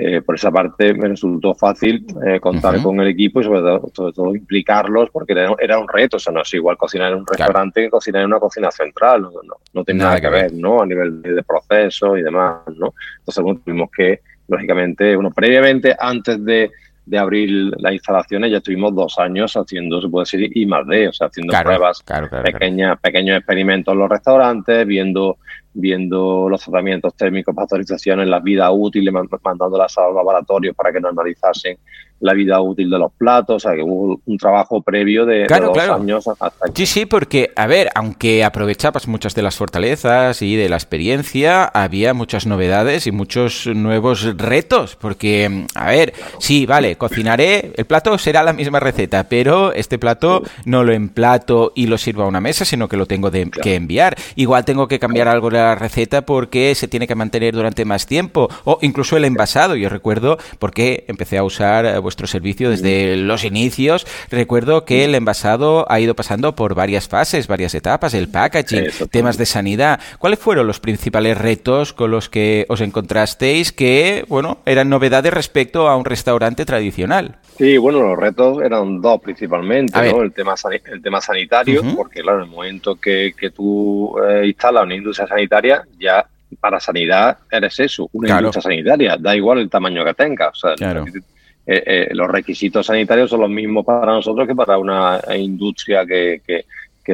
eh, 0.03 0.23
por 0.23 0.33
esa 0.33 0.49
parte 0.49 0.95
me 0.95 1.09
resultó 1.09 1.53
fácil 1.53 2.03
eh, 2.25 2.39
contar 2.39 2.81
con 2.81 2.99
el 3.01 3.09
equipo 3.09 3.39
y 3.39 3.43
sobre 3.43 3.61
todo, 3.93 4.35
implicarlos 4.35 5.11
porque 5.11 5.33
era, 5.59 5.77
un 5.77 5.87
reto, 5.87 6.17
o 6.17 6.19
sea, 6.19 6.33
no 6.33 6.41
es 6.41 6.51
igual 6.55 6.75
cocinar 6.75 7.11
en 7.11 7.19
un 7.19 7.27
restaurante 7.27 7.83
que 7.83 7.89
cocinar 7.91 8.23
en 8.23 8.29
una 8.29 8.39
cocina 8.39 8.71
central, 8.71 9.21
no, 9.21 9.29
no, 9.73 9.83
tiene 9.83 10.03
nada, 10.03 10.19
que 10.19 10.29
ver, 10.29 10.53
¿no? 10.53 10.81
A 10.81 10.87
nivel 10.87 11.21
de, 11.21 11.43
proceso 11.43 12.17
y 12.17 12.23
demás, 12.23 12.61
¿no? 12.77 12.95
Entonces, 13.19 13.63
tuvimos 13.63 13.91
que, 13.95 14.21
lógicamente, 14.47 15.13
bueno, 15.13 15.29
previamente, 15.29 15.95
antes 15.99 16.43
de, 16.43 16.71
abrir 17.15 17.71
las 17.77 17.93
instalaciones, 17.93 18.49
ya 18.49 18.57
estuvimos 18.57 18.95
dos 18.95 19.19
años 19.19 19.53
haciendo, 19.55 20.01
se 20.01 20.09
puede 20.09 20.23
decir, 20.23 20.57
y 20.57 20.65
más 20.65 20.87
de, 20.87 21.09
o 21.09 21.13
sea, 21.13 21.27
haciendo 21.27 21.53
pruebas, 21.61 22.03
pequeñas, 22.43 22.99
pequeños 22.99 23.37
experimentos 23.37 23.93
en 23.93 23.99
los 23.99 24.09
restaurantes, 24.09 24.87
viendo 24.87 25.37
viendo 25.73 26.49
los 26.49 26.61
tratamientos 26.61 27.15
térmicos, 27.15 27.55
pastorizaciones, 27.55 28.27
la 28.27 28.39
vida 28.39 28.71
útil, 28.71 29.11
mandándolas 29.11 29.97
a 29.97 30.07
los 30.07 30.15
laboratorios 30.15 30.75
para 30.75 30.91
que 30.91 30.99
normalizasen 30.99 31.77
la 32.21 32.33
vida 32.33 32.61
útil 32.61 32.89
de 32.89 32.99
los 32.99 33.11
platos, 33.13 33.55
o 33.55 33.67
sea, 33.67 33.75
que 33.75 33.81
hubo 33.81 34.21
un 34.25 34.37
trabajo 34.37 34.81
previo 34.81 35.25
de, 35.25 35.47
dos 35.47 35.77
años 35.77 36.27
hasta 36.27 36.51
Sí, 36.73 36.85
sí, 36.85 37.05
porque, 37.07 37.51
a 37.55 37.65
ver, 37.65 37.89
aunque 37.95 38.43
aprovechabas 38.43 39.07
muchas 39.07 39.33
de 39.33 39.41
las 39.41 39.55
fortalezas 39.55 40.41
y 40.43 40.55
de 40.55 40.69
la 40.69 40.75
experiencia, 40.75 41.65
había 41.65 42.13
muchas 42.13 42.45
novedades 42.45 43.07
y 43.07 43.11
muchos 43.11 43.65
nuevos 43.65 44.37
retos, 44.37 44.95
porque, 44.95 45.65
a 45.73 45.89
ver, 45.89 46.13
sí, 46.39 46.67
vale, 46.67 46.95
cocinaré, 46.95 47.73
el 47.75 47.85
plato 47.85 48.15
será 48.19 48.43
la 48.43 48.53
misma 48.53 48.79
receta, 48.79 49.27
pero 49.27 49.73
este 49.73 49.97
plato 49.97 50.43
no 50.65 50.83
lo 50.83 50.93
emplato 50.93 51.73
y 51.75 51.87
lo 51.87 51.97
sirvo 51.97 52.23
a 52.23 52.27
una 52.27 52.39
mesa, 52.39 52.65
sino 52.65 52.87
que 52.87 52.97
lo 52.97 53.07
tengo 53.07 53.31
que 53.31 53.75
enviar. 53.75 54.15
Igual 54.35 54.63
tengo 54.63 54.87
que 54.87 54.99
cambiar 54.99 55.27
algo 55.27 55.49
de 55.49 55.59
la 55.63 55.75
receta 55.75 56.23
porque 56.23 56.75
se 56.75 56.87
tiene 56.87 57.07
que 57.07 57.15
mantener 57.15 57.53
durante 57.53 57.85
más 57.85 58.05
tiempo, 58.05 58.49
o 58.63 58.77
incluso 58.81 59.17
el 59.17 59.25
envasado, 59.25 59.75
yo 59.75 59.89
recuerdo, 59.89 60.37
porque 60.59 61.05
empecé 61.07 61.37
a 61.37 61.43
usar 61.43 61.85
eh, 61.85 61.97
vuestro 61.99 62.27
servicio 62.27 62.69
desde 62.69 63.17
los 63.17 63.43
inicios. 63.43 64.05
Recuerdo 64.29 64.85
que 64.85 65.05
el 65.05 65.15
envasado 65.15 65.85
ha 65.89 65.99
ido 65.99 66.15
pasando 66.15 66.55
por 66.55 66.75
varias 66.75 67.07
fases, 67.07 67.47
varias 67.47 67.75
etapas, 67.75 68.13
el 68.13 68.29
packaging, 68.29 68.87
temas 69.09 69.37
de 69.37 69.45
sanidad. 69.45 69.99
¿Cuáles 70.19 70.39
fueron 70.39 70.67
los 70.67 70.79
principales 70.79 71.37
retos 71.37 71.93
con 71.93 72.11
los 72.11 72.29
que 72.29 72.65
os 72.69 72.81
encontrasteis 72.81 73.71
que, 73.71 74.25
bueno, 74.27 74.59
eran 74.65 74.89
novedades 74.89 75.33
respecto 75.33 75.87
a 75.87 75.95
un 75.95 76.05
restaurante 76.05 76.65
tradicional? 76.65 77.37
Sí, 77.57 77.77
bueno, 77.77 78.01
los 78.01 78.17
retos 78.17 78.61
eran 78.63 79.01
dos 79.01 79.21
principalmente, 79.21 80.11
¿no? 80.11 80.23
El 80.23 80.31
tema, 80.31 80.55
el 80.85 81.01
tema 81.01 81.21
sanitario, 81.21 81.83
porque 81.95 82.21
claro, 82.21 82.39
en 82.39 82.45
el 82.45 82.49
momento 82.49 82.95
que, 82.95 83.33
que 83.37 83.51
tú 83.51 84.15
eh, 84.19 84.47
instalas 84.47 84.85
una 84.85 84.95
industria 84.95 85.27
sanitaria, 85.27 85.50
ya 85.99 86.25
para 86.59 86.79
sanidad 86.79 87.37
eres 87.49 87.79
eso, 87.79 88.09
una 88.13 88.29
industria 88.29 88.61
sanitaria, 88.61 89.17
da 89.17 89.35
igual 89.35 89.59
el 89.59 89.69
tamaño 89.69 90.03
que 90.03 90.13
tenga. 90.13 90.49
O 90.49 90.55
sea, 90.55 90.73
eh, 90.75 91.83
eh, 91.85 92.09
los 92.13 92.27
requisitos 92.27 92.85
sanitarios 92.85 93.29
son 93.29 93.41
los 93.41 93.49
mismos 93.49 93.85
para 93.85 94.13
nosotros 94.13 94.47
que 94.47 94.55
para 94.55 94.77
una 94.77 95.19
industria 95.35 96.05
que, 96.05 96.41
que, 96.45 96.65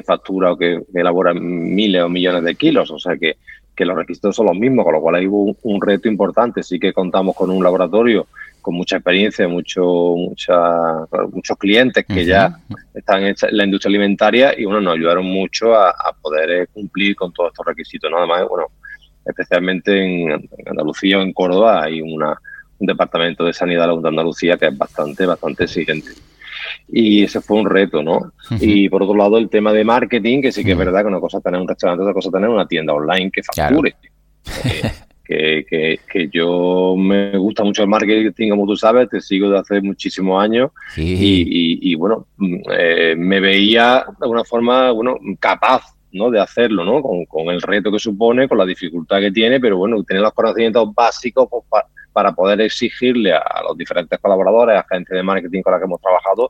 factura 0.02 0.52
o 0.52 0.58
que, 0.58 0.80
elabora 0.94 1.34
miles 1.34 2.04
o 2.04 2.10
millones 2.10 2.44
de 2.44 2.56
kilos. 2.56 2.92
O 2.92 3.00
sea 3.00 3.18
que, 3.18 3.38
que 3.76 3.86
los 3.86 3.96
requisitos 3.96 4.36
son 4.36 4.48
los 4.48 4.58
mismos, 4.58 4.86
con 4.86 4.94
lo 4.94 5.02
cual 5.02 5.16
hay 5.16 5.26
un, 5.26 5.56
un, 5.64 5.82
reto 5.82 6.08
importante. 6.08 6.64
Sí 6.64 6.80
que 6.80 6.94
contamos 6.94 7.36
con 7.36 7.50
un 7.50 7.64
laboratorio 7.64 8.28
con 8.68 8.76
mucha 8.76 8.98
experiencia, 8.98 9.48
mucho, 9.48 9.82
mucha, 10.18 11.06
muchos 11.32 11.58
clientes 11.58 12.06
que 12.06 12.26
ya 12.26 12.60
están 12.94 13.24
en 13.24 13.34
la 13.52 13.64
industria 13.64 13.92
alimentaria 13.92 14.54
y 14.60 14.66
bueno, 14.66 14.82
nos 14.82 14.96
ayudaron 14.96 15.24
mucho 15.24 15.74
a, 15.74 15.94
poder 16.22 16.52
eh, 16.52 16.68
cumplir 16.74 17.16
con 17.16 17.32
todos 17.32 17.54
estos 17.54 17.66
requisitos. 17.66 18.12
¿no? 18.12 18.18
Además, 18.18 18.44
bueno, 18.50 18.66
especialmente 19.24 20.04
en 20.04 20.50
Andalucía 20.66 21.18
o 21.18 21.22
en 21.22 21.32
Córdoba 21.32 21.82
hay 21.82 22.02
una 22.02 22.38
un 22.80 22.88
departamento 22.88 23.46
de 23.46 23.54
sanidad 23.54 23.88
de 23.88 24.10
Andalucía 24.10 24.58
que 24.58 24.66
es 24.66 24.78
bastante, 24.78 25.26
bastante 25.26 25.64
exigente. 25.64 26.12
Y 26.90 27.24
ese 27.24 27.40
fue 27.40 27.62
un 27.62 27.70
reto, 27.70 28.04
¿no? 28.04 28.34
Y 28.60 28.90
por 28.90 29.02
otro 29.02 29.16
lado, 29.16 29.38
el 29.38 29.50
tema 29.50 29.72
de 29.72 29.86
marketing, 29.86 30.42
que 30.42 30.52
sí 30.52 30.66
que 30.66 30.74
es 30.74 30.78
verdad 30.78 31.04
que 31.04 31.08
una 31.08 31.22
cosa 31.22 31.38
es 31.38 31.44
tener 31.44 31.62
un 31.62 31.70
restaurante, 31.70 32.02
otra 32.04 32.14
cosa 32.14 32.28
es 32.28 32.34
tener 32.34 32.50
una 32.50 32.68
tienda 32.68 32.94
online 32.94 33.32
que 33.32 33.44
facture. 33.44 33.96
Que, 35.28 35.66
que, 35.70 36.00
que, 36.10 36.30
yo 36.30 36.96
me 36.98 37.38
gusta 37.38 37.64
mucho 37.64 37.84
el 37.84 37.90
marketing, 37.90 38.50
como 38.50 38.66
tú 38.66 38.78
sabes, 38.78 39.10
te 39.10 39.20
sigo 39.20 39.50
de 39.50 39.60
hace 39.60 39.82
muchísimos 39.82 40.42
años 40.42 40.72
y, 40.96 41.92
y, 41.92 41.96
bueno, 41.96 42.28
mm, 42.38 42.56
eh, 42.72 43.16
me 43.18 43.40
veía 43.40 44.06
de 44.08 44.24
alguna 44.24 44.46
forma, 44.46 44.92
bueno, 44.92 45.18
capaz 45.40 45.82
¿no? 46.14 46.32
de 46.32 46.40
hacerlo, 46.40 46.86
¿no? 46.86 47.02
Con, 47.02 47.26
con, 47.26 47.48
el 47.50 47.62
reto 47.62 47.92
que 47.92 48.00
supone, 48.00 48.48
con 48.48 48.58
la 48.58 48.66
dificultad 48.66 49.20
que 49.20 49.32
tiene, 49.32 49.60
pero 49.60 49.78
bueno, 49.78 50.02
tener 50.04 50.24
los 50.24 50.34
conocimientos 50.34 50.94
básicos 50.96 51.48
pues, 51.50 51.64
para, 51.70 51.88
para 52.18 52.32
poder 52.32 52.60
exigirle 52.62 53.32
a 53.32 53.62
los 53.62 53.78
diferentes 53.78 54.18
colaboradores, 54.18 54.76
a 54.76 54.86
gente 54.90 55.14
de 55.14 55.22
marketing 55.22 55.62
con 55.62 55.72
la 55.72 55.78
que 55.78 55.86
hemos 55.86 56.02
trabajado, 56.02 56.50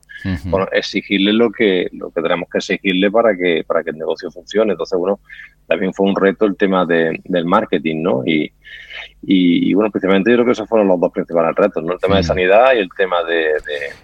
exigirle 0.72 1.34
lo 1.34 1.52
que, 1.52 1.90
lo 1.92 2.10
que 2.10 2.22
tenemos 2.22 2.48
que 2.50 2.60
exigirle 2.60 3.12
para 3.12 3.36
que, 3.36 3.66
para 3.68 3.84
que 3.84 3.90
el 3.90 3.98
negocio 3.98 4.32
funcione. 4.32 4.72
Entonces, 4.72 4.98
bueno, 4.98 5.20
también 5.68 5.94
fue 5.94 6.08
un 6.08 6.16
reto 6.16 6.46
el 6.46 6.56
tema 6.56 6.86
de, 6.86 7.20
del 7.26 7.44
marketing, 7.44 8.02
¿no? 8.02 8.24
Y, 8.26 8.50
y, 9.22 9.74
bueno, 9.74 9.92
principalmente 9.92 10.32
yo 10.32 10.38
creo 10.38 10.46
que 10.46 10.52
esos 10.54 10.70
fueron 10.70 10.88
los 10.88 11.00
dos 11.00 11.12
principales 11.12 11.54
retos, 11.56 11.84
¿no? 11.84 11.94
El 11.94 12.00
tema 12.00 12.18
de 12.18 12.24
sanidad 12.24 12.74
y 12.76 12.80
el 12.80 12.90
tema 12.96 13.24
de... 13.24 13.54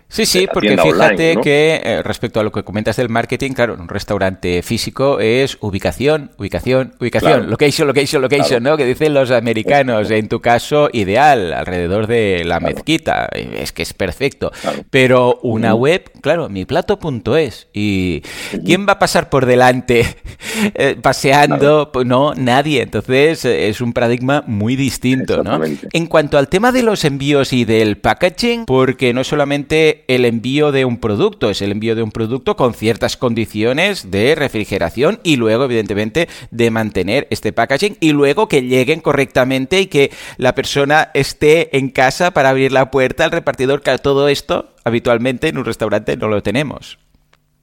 sí, 0.08 0.26
sí, 0.26 0.48
porque 0.52 0.78
fíjate 0.78 1.38
que 1.38 1.82
eh, 1.84 2.04
respecto 2.04 2.40
a 2.40 2.44
lo 2.44 2.52
que 2.52 2.64
comentas 2.64 2.98
del 2.98 3.10
marketing, 3.10 3.52
claro, 3.52 3.76
un 3.80 3.88
restaurante 3.88 4.62
físico 4.64 5.20
es 5.20 5.58
ubicación, 5.62 6.32
ubicación, 6.38 6.94
ubicación, 7.00 7.50
location, 7.50 7.88
location, 7.88 8.22
location, 8.22 8.64
¿no? 8.64 8.76
Que 8.76 8.86
dicen 8.86 9.14
los 9.14 9.32
americanos, 9.32 10.12
en 10.12 10.28
tu 10.28 10.42
caso, 10.42 10.90
ideal, 10.92 11.54
alrededor 11.54 12.08
de 12.08 12.44
la 12.44 12.60
mezquita, 12.60 13.30
es 13.32 13.72
que 13.72 13.84
es 13.84 13.94
perfecto. 13.94 14.52
Pero 14.90 15.40
una 15.44 15.76
web, 15.76 16.12
claro, 16.22 16.50
miplato.es. 16.50 17.68
¿Y 17.74 18.22
quién 18.66 18.88
va 18.88 18.94
a 18.94 19.00
pasar 19.00 19.30
por 19.30 19.46
delante 19.46 20.06
eh, 20.76 20.98
paseando? 21.02 21.92
Pues 21.92 22.06
no, 22.06 22.34
nadie. 22.36 22.82
Entonces 22.82 23.46
eh, 23.46 23.70
es 23.70 23.82
un 23.82 23.94
paradigma 23.94 24.44
muy 24.48 24.76
distinto, 24.84 25.44
¿no? 25.44 25.62
En 25.64 26.08
cuanto 26.08 26.38
al 26.38 26.50
tema 26.50 26.72
de 26.72 26.84
los 26.84 27.06
envíos 27.06 27.54
y 27.54 27.64
del 27.64 27.98
packaging, 27.98 28.66
porque 28.66 29.14
no 29.14 29.22
es 29.22 29.28
solamente 29.28 30.04
el 30.08 30.26
envío 30.26 30.72
de 30.72 30.84
un 30.84 30.98
producto, 30.98 31.50
es 31.50 31.62
el 31.62 31.72
envío 31.72 31.96
de 31.96 32.04
un 32.04 32.12
producto 32.12 32.56
con 32.56 32.74
ciertas 32.74 33.16
condiciones 33.16 34.12
de 34.12 34.36
refrigeración 34.36 35.20
y 35.24 35.38
luego, 35.38 35.66
evidentemente, 35.66 36.28
de 36.52 36.70
mantener 36.70 37.28
este 37.30 37.54
packaging 37.54 37.98
y 38.02 38.12
luego 38.12 38.48
que 38.48 38.64
lleguen 38.64 39.00
correctamente 39.00 39.80
y 39.80 39.88
que 39.88 40.12
la 40.38 40.54
persona 40.54 41.10
esté 41.14 41.78
en 41.78 41.90
casa 41.90 42.32
para 42.32 42.50
abrir 42.50 42.72
la 42.72 42.92
puerta 42.92 43.24
al 43.24 43.32
repartidor. 43.32 43.82
que 43.82 43.98
todo 44.00 44.28
esto 44.28 44.74
habitualmente 44.84 45.48
en 45.48 45.58
un 45.58 45.66
restaurante 45.66 46.18
no 46.18 46.28
lo 46.28 46.44
tenemos. 46.44 47.00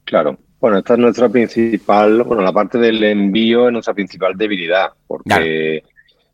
Claro, 0.05 0.39
bueno, 0.59 0.77
esta 0.77 0.93
es 0.93 0.99
nuestra 0.99 1.29
principal, 1.29 2.23
bueno, 2.23 2.41
la 2.41 2.53
parte 2.53 2.77
del 2.77 3.03
envío 3.03 3.67
es 3.67 3.73
nuestra 3.73 3.93
principal 3.93 4.37
debilidad, 4.37 4.89
porque 5.07 5.83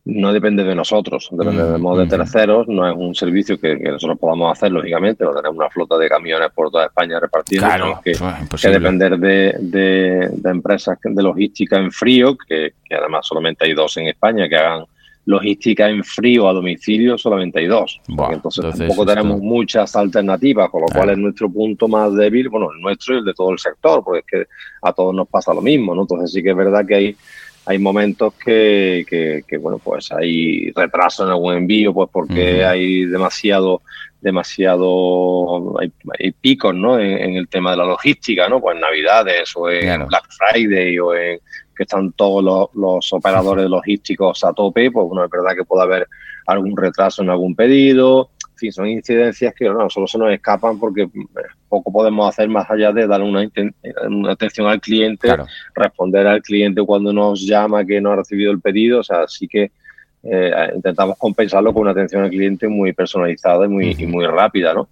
no 0.08 0.32
depende 0.32 0.64
de 0.64 0.74
nosotros, 0.74 1.28
dependemos 1.30 1.98
de 1.98 2.06
terceros, 2.06 2.66
no 2.66 2.88
es 2.88 2.96
un 2.96 3.14
servicio 3.14 3.60
que, 3.60 3.76
nosotros 3.76 4.18
podamos 4.18 4.50
hacer, 4.50 4.72
lógicamente, 4.72 5.22
no 5.22 5.34
tenemos 5.34 5.58
una 5.58 5.68
flota 5.68 5.98
de 5.98 6.08
camiones 6.08 6.48
por 6.54 6.70
toda 6.70 6.86
España 6.86 7.20
repartidos, 7.20 7.66
claro, 7.66 8.00
que, 8.02 8.12
que, 8.12 8.68
depender 8.70 9.18
de, 9.18 9.54
de, 9.60 10.50
empresas 10.50 10.96
de 11.02 11.22
logística 11.22 11.76
en 11.76 11.92
frío, 11.92 12.38
que, 12.38 12.72
además 12.90 13.26
solamente 13.26 13.66
hay 13.66 13.74
dos 13.74 13.98
en 13.98 14.08
España 14.08 14.48
que 14.48 14.56
hagan 14.56 14.86
logística 15.26 15.90
en 15.90 16.02
frío 16.02 16.48
a 16.48 16.54
domicilio, 16.54 17.18
solamente 17.18 17.58
hay 17.58 17.66
dos. 17.66 18.00
entonces, 18.30 18.64
tampoco 18.78 19.04
tenemos 19.04 19.42
muchas 19.42 19.94
alternativas, 19.94 20.70
con 20.70 20.80
lo 20.80 20.86
cual 20.86 21.10
es 21.10 21.18
nuestro 21.18 21.50
punto 21.50 21.86
más 21.86 22.14
débil, 22.14 22.48
bueno, 22.48 22.70
el 22.74 22.80
nuestro 22.80 23.14
y 23.14 23.18
el 23.18 23.26
de 23.26 23.34
todo 23.34 23.50
el 23.52 23.58
sector, 23.58 24.02
porque 24.02 24.20
es 24.20 24.26
que 24.26 24.50
a 24.80 24.90
todos 24.94 25.14
nos 25.14 25.28
pasa 25.28 25.52
lo 25.52 25.60
mismo, 25.60 25.94
¿no? 25.94 26.02
Entonces 26.02 26.32
sí 26.32 26.42
que 26.42 26.48
es 26.48 26.56
verdad 26.56 26.86
que 26.86 26.94
hay 26.94 27.16
hay 27.68 27.78
momentos 27.78 28.32
que, 28.32 29.04
que, 29.46 29.58
bueno, 29.58 29.78
pues 29.78 30.10
hay 30.10 30.70
retraso 30.72 31.24
en 31.24 31.28
algún 31.28 31.54
envío, 31.54 31.92
pues 31.92 32.08
porque 32.10 32.64
hay 32.64 33.04
demasiado 33.04 33.82
demasiado 34.22 35.78
hay, 35.78 36.32
picos 36.32 36.74
¿no? 36.74 36.98
En, 36.98 37.36
el 37.36 37.46
tema 37.46 37.72
de 37.72 37.76
la 37.76 37.84
logística, 37.84 38.48
¿no? 38.48 38.58
Pues 38.58 38.74
en 38.74 38.80
Navidades 38.80 39.52
o 39.54 39.68
en 39.68 40.06
Black 40.06 40.24
Friday 40.30 40.98
o 40.98 41.14
en 41.14 41.40
que 41.76 41.82
están 41.82 42.12
todos 42.12 42.70
los, 42.74 43.12
operadores 43.12 43.68
logísticos 43.70 44.42
a 44.44 44.54
tope, 44.54 44.90
pues 44.90 45.06
bueno, 45.06 45.26
es 45.26 45.30
verdad 45.30 45.54
que 45.54 45.64
puede 45.64 45.82
haber 45.82 46.08
algún 46.46 46.74
retraso 46.74 47.22
en 47.22 47.28
algún 47.28 47.54
pedido, 47.54 48.30
en 48.37 48.37
fin, 48.58 48.72
son 48.72 48.88
incidencias 48.88 49.54
que 49.54 49.66
no, 49.66 49.88
solo 49.88 50.06
se 50.06 50.18
nos 50.18 50.32
escapan 50.32 50.78
porque 50.78 51.02
eh, 51.02 51.08
poco 51.68 51.90
podemos 51.92 52.28
hacer 52.28 52.48
más 52.48 52.70
allá 52.70 52.92
de 52.92 53.06
dar 53.06 53.22
una, 53.22 53.48
atención 54.30 54.66
al 54.66 54.80
cliente, 54.80 55.34
responder 55.74 56.26
al 56.26 56.42
cliente 56.42 56.82
cuando 56.82 57.12
nos 57.12 57.40
llama 57.46 57.84
que 57.84 58.00
no 58.00 58.12
ha 58.12 58.16
recibido 58.16 58.52
el 58.52 58.60
pedido, 58.60 59.00
o 59.00 59.04
sea, 59.04 59.26
sí 59.26 59.48
que 59.48 59.70
eh, 60.24 60.70
intentamos 60.74 61.16
compensarlo 61.16 61.72
con 61.72 61.82
una 61.82 61.92
atención 61.92 62.24
al 62.24 62.30
cliente 62.30 62.68
muy 62.68 62.92
personalizada 62.92 63.64
y 63.64 63.68
muy, 63.68 63.96
y 63.98 64.06
muy 64.06 64.26
rápida, 64.26 64.74
¿no? 64.74 64.88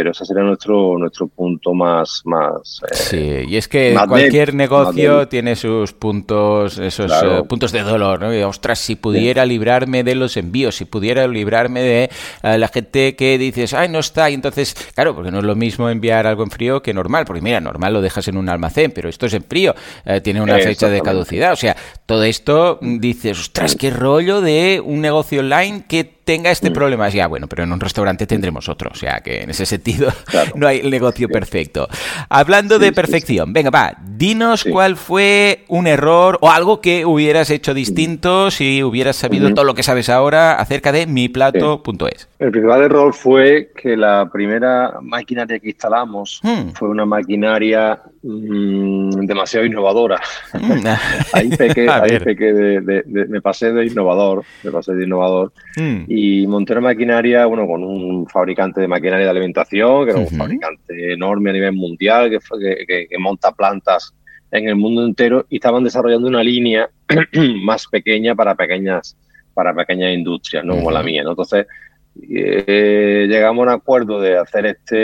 Pero 0.00 0.12
ese 0.12 0.24
sería 0.24 0.42
nuestro 0.42 0.96
nuestro 0.96 1.28
punto 1.28 1.74
más 1.74 2.22
más 2.24 2.80
eh, 2.90 2.94
sí 2.94 3.50
y 3.50 3.56
es 3.58 3.68
que 3.68 3.94
cualquier 4.08 4.54
negocio 4.54 5.28
tiene 5.28 5.56
sus 5.56 5.92
puntos 5.92 6.78
esos 6.78 7.12
eh, 7.22 7.42
puntos 7.46 7.70
de 7.70 7.82
dolor 7.82 8.22
no 8.22 8.48
ostras 8.48 8.78
si 8.78 8.96
pudiera 8.96 9.44
librarme 9.44 10.02
de 10.02 10.14
los 10.14 10.38
envíos 10.38 10.76
si 10.76 10.86
pudiera 10.86 11.28
librarme 11.28 11.82
de 11.82 12.10
eh, 12.42 12.56
la 12.56 12.68
gente 12.68 13.14
que 13.14 13.36
dices 13.36 13.74
ay 13.74 13.90
no 13.90 13.98
está 13.98 14.30
y 14.30 14.34
entonces 14.34 14.74
claro 14.94 15.14
porque 15.14 15.30
no 15.30 15.40
es 15.40 15.44
lo 15.44 15.54
mismo 15.54 15.90
enviar 15.90 16.26
algo 16.26 16.44
en 16.44 16.50
frío 16.50 16.80
que 16.80 16.94
normal 16.94 17.26
porque 17.26 17.42
mira 17.42 17.60
normal 17.60 17.92
lo 17.92 18.00
dejas 18.00 18.26
en 18.28 18.38
un 18.38 18.48
almacén 18.48 18.92
pero 18.92 19.10
esto 19.10 19.26
es 19.26 19.34
en 19.34 19.42
frío 19.42 19.74
tiene 20.22 20.40
una 20.40 20.56
fecha 20.60 20.88
de 20.88 21.02
caducidad 21.02 21.52
o 21.52 21.56
sea 21.56 21.76
todo 22.06 22.24
esto 22.24 22.78
mm, 22.80 23.00
dices 23.00 23.38
ostras 23.38 23.76
qué 23.78 23.90
rollo 23.90 24.40
de 24.40 24.80
un 24.82 25.02
negocio 25.02 25.40
online 25.40 25.84
que 25.86 26.19
tenga 26.30 26.52
este 26.52 26.70
mm. 26.70 26.74
problema. 26.74 27.08
Ya, 27.08 27.26
bueno, 27.26 27.48
pero 27.48 27.64
en 27.64 27.72
un 27.72 27.80
restaurante 27.80 28.24
tendremos 28.24 28.68
otro. 28.68 28.88
O 28.92 28.94
sea 28.94 29.18
que 29.18 29.42
en 29.42 29.50
ese 29.50 29.66
sentido 29.66 30.12
no 30.54 30.68
hay 30.68 30.80
negocio 30.88 31.28
perfecto. 31.28 31.88
Hablando 32.28 32.78
de 32.78 32.92
perfección, 32.92 33.52
venga, 33.52 33.70
va, 33.70 33.96
dinos 34.16 34.62
cuál 34.62 34.94
fue 34.94 35.64
un 35.66 35.88
error 35.88 36.38
o 36.40 36.48
algo 36.48 36.80
que 36.80 37.04
hubieras 37.04 37.50
hecho 37.50 37.74
distinto 37.74 38.52
si 38.52 38.84
hubieras 38.84 39.16
sabido 39.16 39.52
todo 39.54 39.64
lo 39.64 39.74
que 39.74 39.82
sabes 39.82 40.08
ahora 40.08 40.54
acerca 40.54 40.92
de 40.92 41.08
miplato.es. 41.08 42.28
El 42.38 42.52
principal 42.52 42.82
error 42.82 43.12
fue 43.12 43.72
que 43.74 43.96
la 43.96 44.30
primera 44.32 45.00
maquinaria 45.02 45.58
que 45.58 45.70
instalamos 45.70 46.40
hmm. 46.44 46.70
fue 46.74 46.88
una 46.90 47.06
maquinaria 47.06 48.00
mm, 48.22 49.26
demasiado 49.26 49.66
innovadora. 49.66 50.20
Ahí 51.32 51.50
pequé, 51.50 51.82
de, 52.52 53.26
me 53.28 53.40
pasé 53.40 53.72
de 53.72 53.86
innovador, 53.86 54.44
me 54.62 54.70
pasé 54.70 54.94
de 54.94 55.04
innovador. 55.04 55.52
Hmm. 55.76 56.04
Y 56.08 56.46
monté 56.46 56.72
una 56.72 56.82
maquinaria, 56.82 57.46
bueno, 57.46 57.66
con 57.66 57.84
un 57.84 58.26
fabricante 58.26 58.80
de 58.80 58.88
maquinaria 58.88 59.24
de 59.24 59.30
alimentación, 59.30 60.04
que 60.04 60.10
era 60.12 60.20
un 60.20 60.28
fabricante 60.28 61.12
enorme 61.12 61.50
a 61.50 61.52
nivel 61.54 61.72
mundial, 61.72 62.30
que, 62.30 63.08
que, 63.08 63.18
monta 63.18 63.52
plantas 63.52 64.14
en 64.50 64.68
el 64.68 64.76
mundo 64.76 65.04
entero, 65.04 65.46
y 65.48 65.56
estaban 65.56 65.84
desarrollando 65.84 66.28
una 66.28 66.42
línea 66.42 66.90
más 67.62 67.86
pequeña 67.86 68.34
para 68.34 68.54
pequeñas 68.54 69.16
para 69.54 69.74
pequeñas 69.74 70.14
industrias, 70.14 70.64
¿no? 70.64 70.76
Como 70.76 70.90
la 70.90 71.02
mía, 71.02 71.22
¿no? 71.22 71.30
Entonces, 71.30 71.66
eh, 72.28 73.26
llegamos 73.28 73.66
a 73.66 73.70
un 73.70 73.74
acuerdo 73.74 74.20
de 74.20 74.36
hacer 74.36 74.66
este, 74.66 74.96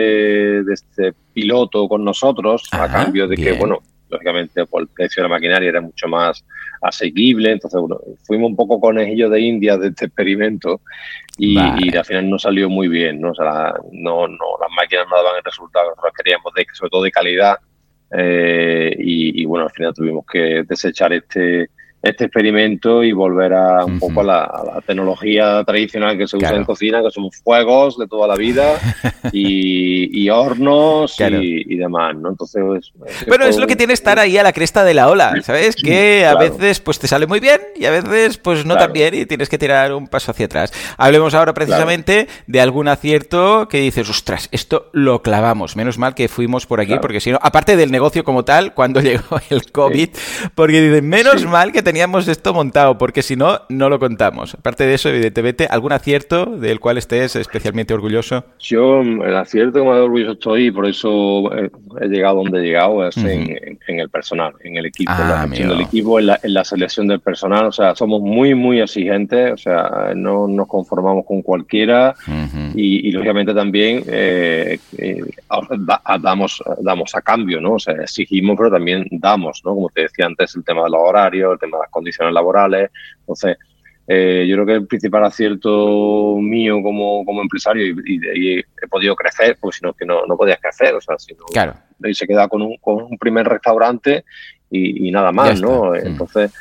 de 0.62 0.74
este 0.74 1.12
piloto 1.32 1.88
con 1.88 2.04
nosotros, 2.04 2.68
a 2.72 2.90
cambio 2.90 3.26
de 3.28 3.36
que, 3.36 3.52
bueno, 3.52 3.80
lógicamente 4.08 4.66
por 4.66 4.82
el 4.82 4.88
precio 4.88 5.22
de 5.22 5.28
la 5.28 5.34
maquinaria 5.34 5.68
era 5.68 5.80
mucho 5.80 6.08
más 6.08 6.44
asequible, 6.80 7.52
entonces 7.52 7.80
bueno, 7.80 7.98
fuimos 8.24 8.50
un 8.50 8.56
poco 8.56 8.80
conejillos 8.80 9.30
de 9.30 9.40
India 9.40 9.76
de 9.76 9.88
este 9.88 10.06
experimento 10.06 10.80
y, 11.38 11.58
al 11.58 12.04
final 12.04 12.30
no 12.30 12.38
salió 12.38 12.68
muy 12.68 12.88
bien, 12.88 13.20
¿no? 13.20 13.30
O 13.30 13.34
sea, 13.34 13.74
no, 13.92 14.28
no, 14.28 14.44
las 14.60 14.70
máquinas 14.76 15.06
no 15.10 15.16
daban 15.16 15.36
el 15.36 15.44
resultado 15.44 15.86
que 15.86 15.90
nosotros 15.90 16.12
queríamos, 16.16 16.52
de, 16.54 16.66
sobre 16.72 16.90
todo 16.90 17.02
de 17.02 17.10
calidad, 17.10 17.58
eh, 18.16 18.94
y, 18.98 19.42
y, 19.42 19.44
bueno, 19.44 19.66
al 19.66 19.72
final 19.72 19.92
tuvimos 19.92 20.24
que 20.26 20.64
desechar 20.66 21.12
este, 21.12 21.68
este 22.08 22.24
experimento 22.24 23.02
y 23.02 23.12
volver 23.12 23.52
a 23.54 23.84
un 23.84 23.98
poco 23.98 24.20
a 24.20 24.24
la, 24.24 24.82
tecnología 24.86 25.64
tradicional 25.64 26.16
que 26.16 26.26
se 26.26 26.36
usa 26.36 26.54
en 26.54 26.64
cocina, 26.64 27.02
que 27.02 27.10
son 27.10 27.30
fuegos 27.32 27.98
de 27.98 28.06
toda 28.06 28.28
la 28.28 28.36
vida 28.36 28.78
y, 29.32 30.28
hornos 30.28 31.16
y, 31.20 31.76
demás, 31.76 32.16
¿no? 32.16 32.30
Entonces, 32.30 32.92
bueno, 33.26 33.46
es 33.46 33.58
lo 33.58 33.66
que 33.66 33.76
tiene 33.76 33.92
estar 33.92 34.18
ahí 34.18 34.36
a 34.38 34.42
la 34.42 34.52
cresta 34.52 34.84
de 34.84 34.94
la 34.94 35.08
ola, 35.08 35.34
¿sabes? 35.42 35.76
Que 35.76 36.26
a 36.26 36.34
veces 36.36 36.80
pues 36.80 36.98
te 36.98 37.08
sale 37.08 37.26
muy 37.26 37.40
bien 37.40 37.60
y 37.76 37.84
a 37.84 37.90
veces 37.90 38.38
pues 38.38 38.64
no 38.64 38.76
tan 38.76 38.92
bien 38.92 39.14
y 39.14 39.26
tienes 39.26 39.48
que 39.48 39.58
tirar 39.58 39.92
un 39.92 40.08
paso 40.08 40.30
hacia 40.30 40.46
atrás. 40.46 40.72
Hablemos 40.96 41.34
ahora 41.34 41.54
precisamente 41.54 42.28
de 42.46 42.60
algún 42.60 42.88
acierto 42.88 43.68
que 43.68 43.80
dices, 43.80 44.08
ostras, 44.08 44.48
esto 44.52 44.90
lo 44.92 45.22
clavamos. 45.22 45.76
Menos 45.76 45.98
mal 45.98 46.14
que 46.14 46.28
fuimos 46.28 46.66
por 46.66 46.80
aquí, 46.80 46.96
porque 47.00 47.20
si 47.20 47.30
no, 47.30 47.38
aparte 47.42 47.76
del 47.76 47.90
negocio 47.90 48.24
como 48.24 48.44
tal, 48.44 48.74
cuando 48.74 49.00
llegó 49.02 49.40
el 49.50 49.70
COVID, 49.70 50.08
porque 50.54 50.80
dicen, 50.80 51.08
menos 51.08 51.44
mal 51.44 51.72
que 51.72 51.82
teníamos 51.82 51.95
esto 52.28 52.54
montado, 52.54 52.98
porque 52.98 53.22
si 53.22 53.36
no, 53.36 53.60
no 53.68 53.88
lo 53.88 53.98
contamos. 53.98 54.54
Aparte 54.54 54.86
de 54.86 54.94
eso, 54.94 55.08
evidentemente, 55.08 55.66
¿algún 55.70 55.92
acierto 55.92 56.46
del 56.46 56.80
cual 56.80 56.98
estés 56.98 57.36
especialmente 57.36 57.94
orgulloso? 57.94 58.44
Yo, 58.58 59.00
el 59.00 59.36
acierto 59.36 59.80
que 59.80 59.84
más 59.86 59.98
orgulloso 59.98 60.32
estoy, 60.32 60.66
y 60.66 60.70
por 60.70 60.86
eso 60.86 61.50
he, 61.54 62.08
llegado 62.08 62.36
donde 62.36 62.60
he 62.60 62.62
llegado, 62.62 63.06
es 63.06 63.16
en, 63.16 63.78
el 63.86 64.08
personal, 64.10 64.52
en 64.62 64.76
el 64.76 64.86
equipo, 64.86 65.12
en 65.12 65.28
la 65.28 65.42
ah, 65.42 65.48
gestión 65.48 65.68
del 65.70 65.80
equipo, 65.80 66.18
en 66.18 66.26
la, 66.26 66.64
selección 66.64 67.06
del 67.06 67.20
personal. 67.20 67.66
O 67.66 67.72
sea, 67.72 67.94
somos 67.94 68.20
muy, 68.20 68.54
muy 68.54 68.80
exigentes, 68.80 69.52
o 69.52 69.56
sea, 69.56 70.12
no 70.14 70.48
nos 70.48 70.66
conformamos 70.66 71.24
con 71.24 71.42
cualquiera 71.42 72.14
y, 72.74 73.10
lógicamente 73.12 73.54
también 73.54 74.02
eh, 74.06 74.78
eh, 74.98 75.20
damos, 76.20 76.62
damos 76.80 77.14
a 77.14 77.22
cambio, 77.22 77.60
¿no? 77.60 77.74
O 77.74 77.78
sea, 77.78 77.94
exigimos, 77.94 78.56
pero 78.56 78.70
también 78.70 79.06
damos, 79.10 79.62
¿no? 79.64 79.74
Como 79.74 79.88
te 79.90 80.02
decía 80.02 80.26
antes, 80.26 80.54
el 80.56 80.64
tema 80.64 80.84
de 80.84 80.90
los 80.90 81.00
horarios, 81.00 81.52
el 81.52 81.58
tema 81.58 81.75
de 81.80 81.90
condiciones 81.90 82.32
laborales. 82.32 82.90
Entonces, 83.20 83.56
eh, 84.08 84.46
yo 84.48 84.54
creo 84.54 84.66
que 84.66 84.72
el 84.74 84.86
principal 84.86 85.24
acierto 85.24 86.36
mío 86.40 86.80
como, 86.82 87.24
como 87.24 87.42
empresario 87.42 87.86
y, 88.06 88.58
he 88.58 88.88
podido 88.88 89.16
crecer, 89.16 89.56
porque 89.60 89.78
si 89.78 89.84
no, 89.84 89.92
que 89.94 90.06
no, 90.06 90.24
no 90.26 90.36
podías 90.36 90.60
crecer, 90.60 90.94
o 90.94 91.00
sea, 91.00 91.18
si 91.18 91.34
no, 91.34 91.44
claro. 91.46 91.74
y 92.04 92.14
se 92.14 92.26
queda 92.26 92.46
con 92.46 92.62
un, 92.62 92.76
con 92.76 93.02
un 93.02 93.18
primer 93.18 93.48
restaurante 93.48 94.24
y, 94.70 95.10
nada 95.10 95.32
más, 95.32 95.60
¿no? 95.60 95.90
Mm. 95.92 96.06
Entonces, 96.06 96.52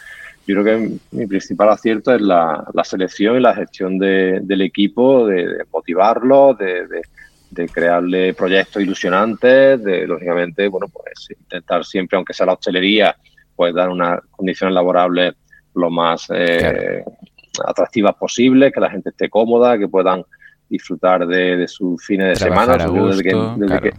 yo 0.47 0.61
creo 0.61 0.63
que 0.63 0.97
mi 1.11 1.25
principal 1.27 1.69
acierto 1.69 2.13
es 2.13 2.21
la, 2.21 2.65
la 2.73 2.83
selección 2.83 3.37
y 3.37 3.41
la 3.41 3.55
gestión 3.55 3.97
de, 3.97 4.39
del 4.41 4.61
equipo, 4.61 5.27
de, 5.27 5.65
motivarlo, 5.71 6.53
de, 6.53 6.87
de, 7.49 7.69
crearle 7.69 8.33
proyectos 8.33 8.81
ilusionantes, 8.81 9.83
de, 9.83 10.05
lógicamente, 10.05 10.67
bueno, 10.67 10.87
pues 10.87 11.29
intentar 11.29 11.85
siempre, 11.85 12.17
aunque 12.17 12.33
sea 12.33 12.45
la 12.45 12.53
hostelería, 12.53 13.15
pues 13.55 13.73
dar 13.73 13.89
unas 13.89 14.19
condiciones 14.31 14.73
laborables 14.73 15.35
lo 15.73 15.89
más 15.89 16.27
eh, 16.33 17.03
atractivas 17.65 18.15
posible, 18.15 18.71
que 18.71 18.79
la 18.79 18.89
gente 18.89 19.09
esté 19.09 19.29
cómoda, 19.29 19.77
que 19.77 19.87
puedan 19.87 20.23
disfrutar 20.69 21.27
de, 21.27 21.67
sus 21.67 22.03
fines 22.03 22.27
de 22.39 22.45
semana. 22.47 22.77
desde, 22.77 23.23
que, 23.23 23.35
desde, 23.57 23.81
que, 23.81 23.93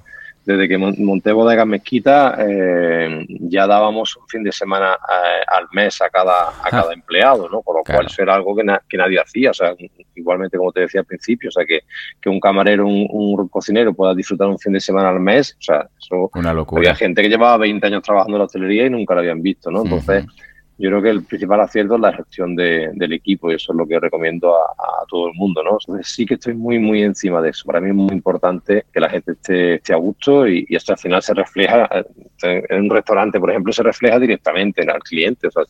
monté 0.79 1.33
Bodega 1.33 1.65
Mezquita 1.65 2.37
eh, 2.39 3.27
ya 3.29 3.67
dábamos 3.67 4.17
un 4.17 4.29
fin 4.29 4.45
de 4.45 4.53
semana 4.53 4.95
eh, 4.95 5.43
al 5.49 5.67
mes 5.73 6.01
a 6.01 6.09
cada, 6.09 6.51
a 6.63 6.71
cada 6.71 6.93
empleado, 6.93 7.49
¿no? 7.49 7.63
Por 7.63 7.79
lo 7.79 7.83
cual 7.83 8.07
eso 8.07 8.23
era 8.23 8.35
algo 8.35 8.55
que, 8.55 8.63
que, 8.89 8.97
nadie 8.97 9.21
hacía. 9.21 9.51
O 9.51 9.55
sea, 9.55 9.75
igualmente 10.15 10.57
como 10.57 10.73
te 10.73 10.81
decía 10.81 11.01
al 11.01 11.07
principio, 11.07 11.49
o 11.49 11.53
sea, 11.53 11.65
que, 11.65 11.81
que 12.21 12.29
un 12.29 12.39
camarero, 12.39 12.87
un, 12.87 13.07
un, 13.11 13.49
cocinero 13.49 13.93
pueda 13.93 14.15
disfrutar 14.15 14.47
un 14.49 14.59
fin 14.59 14.73
de 14.73 14.81
semana 14.81 15.09
al 15.09 15.21
mes, 15.21 15.57
o 15.59 15.63
sea, 15.63 15.89
eso... 15.99 16.31
Una 16.35 16.53
locura. 16.53 16.81
Había 16.81 16.95
gente 16.95 17.23
que 17.23 17.29
llevaba 17.29 17.57
20 17.57 17.87
años 17.87 18.03
trabajando 18.03 18.37
en 18.37 18.41
la 18.41 18.45
hostelería 18.45 18.87
y 18.87 18.91
nunca 18.91 19.15
lo 19.15 19.21
habían 19.21 19.43
visto, 19.43 19.71
¿no? 19.71 19.83
Entonces 19.83 20.25
yo 20.79 20.91
creo 20.91 21.03
que 21.03 21.11
el 21.11 21.25
principal 21.25 21.61
acierto 21.61 21.95
es 21.95 22.01
la 22.01 22.13
gestión 22.13 22.55
del 22.55 23.13
equipo 23.13 23.51
y 23.51 23.55
eso 23.55 23.73
es 23.73 23.79
lo 23.79 23.87
que 23.87 23.99
recomiendo 23.99 24.55
a, 24.55 25.05
todo 25.09 25.29
el 25.29 25.35
mundo, 25.35 25.63
¿no? 25.63 25.79
Entonces 25.81 26.13
sí 26.13 26.27
que 26.27 26.35
estoy 26.35 26.55
muy, 26.55 26.79
muy 26.79 27.03
encima 27.03 27.41
de 27.41 27.51
eso. 27.51 27.65
Para 27.65 27.81
mí 27.81 27.89
es 27.89 27.95
muy 27.95 28.13
importante 28.13 28.85
que 28.93 29.01
la 29.01 29.09
gente 29.09 29.33
esté, 29.33 29.93
a 29.93 29.97
gusto 29.97 30.47
y, 30.47 30.67
esto 30.69 30.93
al 30.93 30.99
final 30.99 31.23
se 31.23 31.33
refleja 31.33 31.89
en 32.43 32.81
un 32.83 32.91
restaurante, 32.91 33.41
por 33.41 33.51
ejemplo, 33.51 33.73
se 33.73 33.83
refleja 33.83 34.19
directamente 34.19 34.83
en 34.83 34.91
el 34.91 34.99
cliente. 34.99 35.47
O 35.47 35.51
sea, 35.51 35.63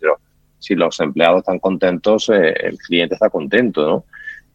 si, 0.59 0.75
los 0.75 0.99
empleados 0.99 1.41
están 1.41 1.61
contentos, 1.61 2.29
eh, 2.31 2.55
el 2.59 2.79
cliente 2.79 3.15
está 3.15 3.31
contento, 3.31 3.87
¿no? 3.87 4.05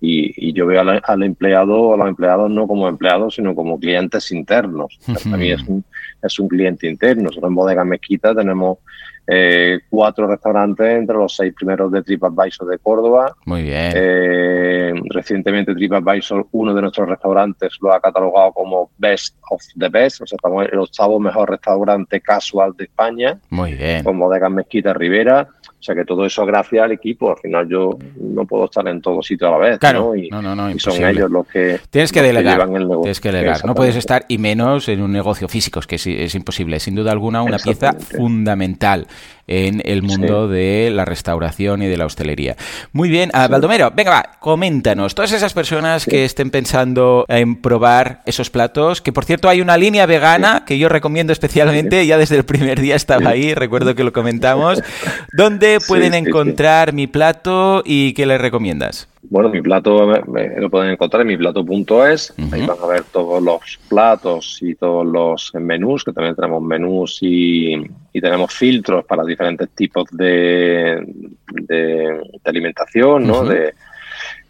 Y, 0.02 0.52
yo 0.52 0.66
veo 0.66 0.82
al, 0.82 1.24
empleado 1.24 1.94
a 1.94 1.98
los 1.98 2.10
empleados 2.10 2.50
no 2.50 2.68
como 2.68 2.90
empleados, 2.90 3.36
sino 3.36 3.56
como 3.56 3.80
clientes 3.80 4.32
internos. 4.32 5.00
Para 5.06 5.38
mí 5.38 5.52
es 5.52 5.62
un, 5.62 5.86
es 6.22 6.40
un 6.40 6.48
cliente 6.48 6.90
interno. 6.90 7.24
Nosotros 7.24 7.50
en 7.50 7.56
Bodega 7.56 7.86
Mezquita 7.86 8.34
tenemos 8.34 8.80
eh, 9.28 9.80
cuatro 9.90 10.28
restaurantes 10.28 10.88
entre 10.88 11.16
los 11.16 11.36
seis 11.36 11.54
primeros 11.54 11.92
de 11.92 12.04
TripAdvisor 12.04 12.68
de 12.68 12.80
Córdoba. 12.80 13.36
Muy 13.46 13.64
bien. 13.64 13.92
Eh, 13.96 14.94
recientemente 15.10 15.74
TripAdvisor, 15.74 16.48
uno 16.52 16.74
de 16.74 16.82
nuestros 16.82 17.08
restaurantes, 17.08 17.78
lo 17.82 17.94
ha 17.94 18.00
catalogado 18.00 18.52
como 18.52 18.90
Best 18.98 19.38
of 19.50 19.62
the 19.78 19.90
Best, 19.90 20.22
o 20.22 20.28
sea, 20.28 20.36
estamos 20.36 20.66
el 20.72 20.80
octavo 20.80 21.20
mejor 21.20 21.50
restaurante 21.50 22.22
casual 22.22 22.74
de 22.78 22.86
España. 22.86 23.40
Muy 23.50 23.74
bien. 23.74 24.04
Con 24.04 24.20
Bodega 24.20 24.50
Mezquita 24.50 24.94
Rivera. 24.94 25.48
O 25.82 25.84
sea 25.84 25.96
que 25.96 26.06
todo 26.06 26.24
eso 26.28 26.46
gracias 26.46 26.84
al 26.84 26.92
equipo. 26.92 27.32
Al 27.32 27.38
final 27.40 27.68
yo 27.68 27.98
no 28.20 28.46
puedo 28.46 28.66
estar 28.66 28.88
en 28.88 29.02
todo 29.02 29.24
sitio 29.24 29.48
a 29.48 29.52
la 29.52 29.58
vez. 29.58 29.80
Claro, 29.80 30.10
¿no? 30.10 30.16
Y, 30.16 30.30
no, 30.30 30.40
no, 30.40 30.70
y 30.70 30.78
son 30.78 31.04
ellos 31.04 31.32
los 31.32 31.48
que. 31.48 31.80
Tienes 31.90 32.12
que 32.12 32.22
delegar. 32.22 32.60
llevan 32.60 32.76
el 32.76 32.84
negocio. 32.84 33.02
Tienes 33.02 33.20
que 33.20 33.32
delegar. 33.32 33.66
No 33.66 33.74
puedes 33.74 33.96
estar, 33.96 34.24
y 34.28 34.38
menos 34.38 34.88
en 34.90 35.02
un 35.02 35.12
negocio 35.12 35.48
físico, 35.48 35.80
es 35.80 35.88
que 35.88 35.96
es, 35.96 36.06
es 36.06 36.36
imposible. 36.36 36.80
Sin 36.80 36.94
duda 36.94 37.12
alguna, 37.12 37.42
una 37.42 37.58
pieza 37.58 37.94
fundamental 37.94 39.08
en 39.52 39.82
el 39.86 40.02
mundo 40.02 40.48
Sí. 40.48 40.54
de 40.54 40.90
la 40.92 41.04
restauración 41.06 41.82
y 41.82 41.88
de 41.88 41.98
la 41.98 42.06
hostelería. 42.06 42.56
Muy 42.94 43.10
bien, 43.10 43.30
ah, 43.34 43.48
Baldomero, 43.48 43.92
venga, 43.96 44.12
va, 44.12 44.30
coméntanos. 44.40 45.14
Todas 45.14 45.32
esas 45.34 45.54
personas 45.54 46.06
que 46.06 46.24
estén 46.26 46.50
pensando 46.52 47.26
en 47.28 47.56
probar 47.62 48.22
esos 48.26 48.50
platos, 48.50 49.02
que 49.02 49.12
por 49.12 49.26
cierto 49.26 49.50
hay 49.50 49.60
una 49.62 49.78
línea 49.78 50.06
vegana 50.06 50.64
que 50.66 50.78
yo 50.78 50.88
recomiendo 50.90 51.34
especialmente, 51.34 52.06
ya 52.08 52.18
desde 52.18 52.38
el 52.38 52.46
primer 52.46 52.80
día 52.80 52.96
estaba 52.96 53.32
ahí, 53.32 53.54
recuerdo 53.54 53.94
que 53.96 54.04
lo 54.04 54.14
comentamos. 54.14 54.82
¿Dónde 55.34 55.80
Sí, 55.80 55.86
pueden 55.88 56.14
sí, 56.14 56.20
sí. 56.20 56.28
encontrar 56.28 56.94
mi 56.94 57.08
plato 57.08 57.84
y 57.86 58.14
qué 58.14 58.26
les 58.26 58.40
recomiendas? 58.40 59.08
Bueno, 59.24 59.50
mi 59.50 59.62
plato 59.62 60.08
me- 60.08 60.22
me- 60.24 60.60
lo 60.60 60.70
pueden 60.70 60.92
encontrar 60.92 61.22
en 61.22 61.28
miplato.es. 61.28 62.34
Ahí 62.52 62.64
Ujú. 62.64 62.72
van 62.76 62.84
a 62.84 62.88
ver 62.88 63.04
todos 63.12 63.42
los 63.42 63.80
platos 63.88 64.58
y 64.62 64.76
todos 64.76 65.06
los 65.06 65.52
menús, 65.56 66.04
que 66.04 66.12
también 66.12 66.36
tenemos 66.36 66.62
menús 66.64 67.20
y, 67.22 67.74
y 68.14 68.22
tenemos 68.22 68.54
filtros 68.54 69.06
para 69.06 69.24
diferentes 69.24 69.70
tipos 69.72 70.06
de, 70.12 71.06
de, 71.54 71.78
de 71.78 72.40
alimentación, 72.44 73.26
¿no? 73.28 73.46
De, 73.46 73.74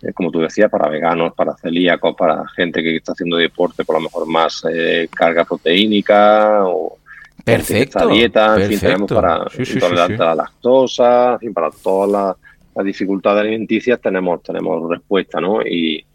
eh, 0.03 0.13
como 0.13 0.31
tú 0.31 0.39
decías, 0.39 0.71
para 0.71 0.89
veganos, 0.89 1.33
para 1.35 1.55
celíacos, 1.57 2.15
para 2.15 2.47
gente 2.55 2.81
que 2.81 2.95
está 2.95 3.11
haciendo 3.11 3.37
deporte, 3.37 3.83
por 3.85 3.97
lo 3.97 4.01
mejor 4.03 4.25
más 4.25 4.63
eh, 4.71 5.07
carga 5.13 5.43
proteínica 5.45 6.63
o 6.65 6.97
Perfecto. 7.43 8.07
dieta, 8.07 8.55
en 8.55 8.67
fin, 8.67 8.79
tenemos 8.79 9.11
para 9.11 9.49
Sí, 9.49 9.57
sí, 9.57 9.65
sí, 9.65 9.73
intolerante 9.73 10.15
sí. 10.17 10.21
a 10.21 10.25
la 10.27 10.35
lactosa, 10.35 11.33
en 11.33 11.39
fin, 11.39 11.53
para 11.53 11.69
todas 11.83 12.09
las, 12.11 12.35
las 12.75 12.85
dificultades 12.85 13.41
alimenticias 13.41 13.99
tenemos, 14.01 14.41
tenemos 14.43 14.89
respuesta, 14.89 15.39
¿no? 15.41 15.61
Y, 15.61 16.05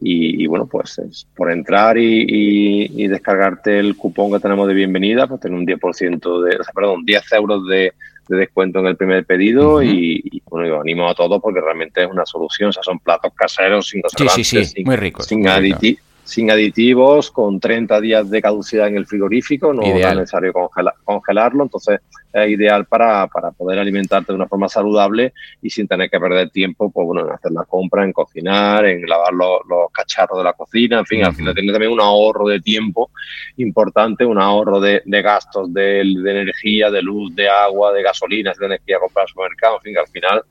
y, 0.00 0.42
y, 0.42 0.46
bueno, 0.46 0.66
pues 0.66 0.98
es 0.98 1.26
por 1.36 1.52
entrar 1.52 1.96
y, 1.98 2.22
y- 2.28 3.04
y 3.04 3.08
descargarte 3.08 3.78
el 3.78 3.96
cupón 3.96 4.32
que 4.32 4.40
tenemos 4.40 4.66
de 4.66 4.74
bienvenida, 4.74 5.26
pues 5.28 5.40
tener 5.40 5.56
un 5.58 5.66
10% 5.66 6.42
de, 6.42 6.56
o 6.56 6.64
sea, 6.64 6.72
perdón, 6.74 7.04
10 7.04 7.32
euros 7.32 7.66
de, 7.68 7.92
de 8.28 8.36
descuento 8.36 8.80
en 8.80 8.86
el 8.86 8.96
primer 8.96 9.24
pedido 9.26 9.82
y, 9.82 10.20
y, 10.24 10.42
bueno, 10.48 10.66
yo 10.66 10.80
animo 10.80 11.08
a 11.08 11.14
todos 11.14 11.40
porque 11.40 11.60
realmente 11.60 12.02
es 12.02 12.10
una 12.10 12.24
solución, 12.26 12.70
o 12.70 12.72
sea, 12.72 12.82
son 12.82 12.98
platos 12.98 13.32
caseros 13.34 13.88
sin 13.88 14.00
Sí, 14.02 14.08
sí, 14.08 14.16
conservantes, 14.16 14.46
sí, 14.48 14.64
sin, 14.76 14.84
muy 14.86 14.96
ricos. 14.96 15.26
sin, 15.26 15.40
muy 15.40 15.48
aditi- 15.50 15.98
sin 16.32 16.50
aditivos, 16.50 17.30
con 17.30 17.60
30 17.60 18.00
días 18.00 18.30
de 18.30 18.40
caducidad 18.40 18.88
en 18.88 18.96
el 18.96 19.06
frigorífico, 19.06 19.72
no, 19.74 19.82
Ideal. 19.82 20.12
es 20.12 20.16
necesario 20.20 20.52
congela- 20.52 20.94
congelarlo, 21.04 21.64
entonces 21.64 22.00
es 22.32 22.48
ideal 22.48 22.86
para, 22.86 23.26
para 23.26 23.50
poder 23.50 23.78
alimentarte 23.78 24.32
de 24.32 24.36
una 24.36 24.48
forma 24.48 24.66
saludable 24.66 25.34
y 25.60 25.68
sin 25.68 25.86
tener 25.86 26.08
que 26.08 26.18
perder 26.18 26.48
tiempo 26.48 26.90
pues, 26.90 27.06
bueno, 27.06 27.26
en 27.26 27.32
hacer 27.34 27.52
la 27.52 27.64
compra, 27.66 28.04
en 28.04 28.12
cocinar, 28.14 28.86
en 28.86 29.06
lavar 29.06 29.34
los, 29.34 29.60
los 29.68 29.90
cacharros 29.92 30.38
de 30.38 30.44
la 30.44 30.54
cocina, 30.54 31.00
en 31.00 31.04
fin, 31.06 31.22
al 31.22 31.34
final 31.34 31.54
tiene 31.54 31.70
también 31.72 31.92
un 31.92 32.00
ahorro 32.00 32.48
de 32.48 32.60
tiempo 32.60 33.10
importante, 33.58 34.24
un 34.24 34.38
ahorro 34.40 34.80
de, 34.80 35.02
de 35.04 35.22
gastos 35.22 35.72
de, 35.74 36.02
de 36.22 36.30
energía, 36.40 36.90
de 36.90 37.02
luz, 37.02 37.34
de 37.34 37.48
agua, 37.48 37.92
de 37.92 38.02
gasolina, 38.02 38.54
si 38.54 38.60
tienes 38.60 38.80
que 38.80 38.92
ir 38.92 38.96
a 38.96 39.00
comprar 39.00 39.24
al 39.24 39.28
supermercado, 39.28 39.76
en 39.76 39.82
fin, 39.82 39.98
al 39.98 40.08
final 40.08 40.42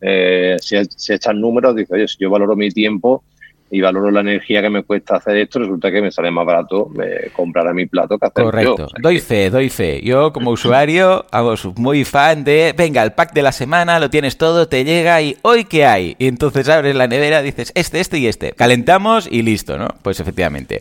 eh, 0.00 0.56
si, 0.60 0.76
si 0.96 1.12
echan 1.12 1.40
números, 1.40 1.74
dice, 1.76 1.94
oye, 1.94 2.08
si 2.08 2.16
yo 2.20 2.30
valoro 2.30 2.56
mi 2.56 2.70
tiempo 2.70 3.22
y 3.70 3.80
valoro 3.80 4.10
la 4.10 4.20
energía 4.20 4.62
que 4.62 4.70
me 4.70 4.82
cuesta 4.82 5.16
hacer 5.16 5.36
esto, 5.38 5.58
resulta 5.58 5.90
que 5.90 6.00
me 6.00 6.10
sale 6.10 6.30
más 6.30 6.46
barato 6.46 6.90
eh, 7.02 7.30
comprar 7.32 7.66
a 7.68 7.74
mi 7.74 7.86
plato 7.86 8.18
que 8.18 8.26
hacer 8.26 8.44
Correcto, 8.44 8.76
yo. 8.78 8.84
O 8.84 8.88
sea, 8.88 8.98
doy 9.00 9.20
fe, 9.20 9.50
doy 9.50 9.70
fe. 9.70 10.00
Yo 10.02 10.32
como 10.32 10.50
usuario, 10.50 11.26
hago 11.30 11.54
muy 11.76 12.04
fan 12.04 12.44
de, 12.44 12.74
venga, 12.76 13.02
el 13.02 13.12
pack 13.12 13.32
de 13.32 13.42
la 13.42 13.52
semana, 13.52 13.98
lo 13.98 14.10
tienes 14.10 14.36
todo, 14.36 14.68
te 14.68 14.84
llega 14.84 15.20
y 15.22 15.36
hoy 15.42 15.64
qué 15.64 15.84
hay. 15.86 16.16
Y 16.18 16.28
entonces 16.28 16.68
abres 16.68 16.94
la 16.94 17.08
nevera, 17.08 17.42
dices 17.42 17.72
este, 17.74 18.00
este 18.00 18.18
y 18.18 18.26
este. 18.26 18.52
Calentamos 18.52 19.28
y 19.30 19.42
listo, 19.42 19.78
¿no? 19.78 19.88
Pues 20.02 20.20
efectivamente. 20.20 20.78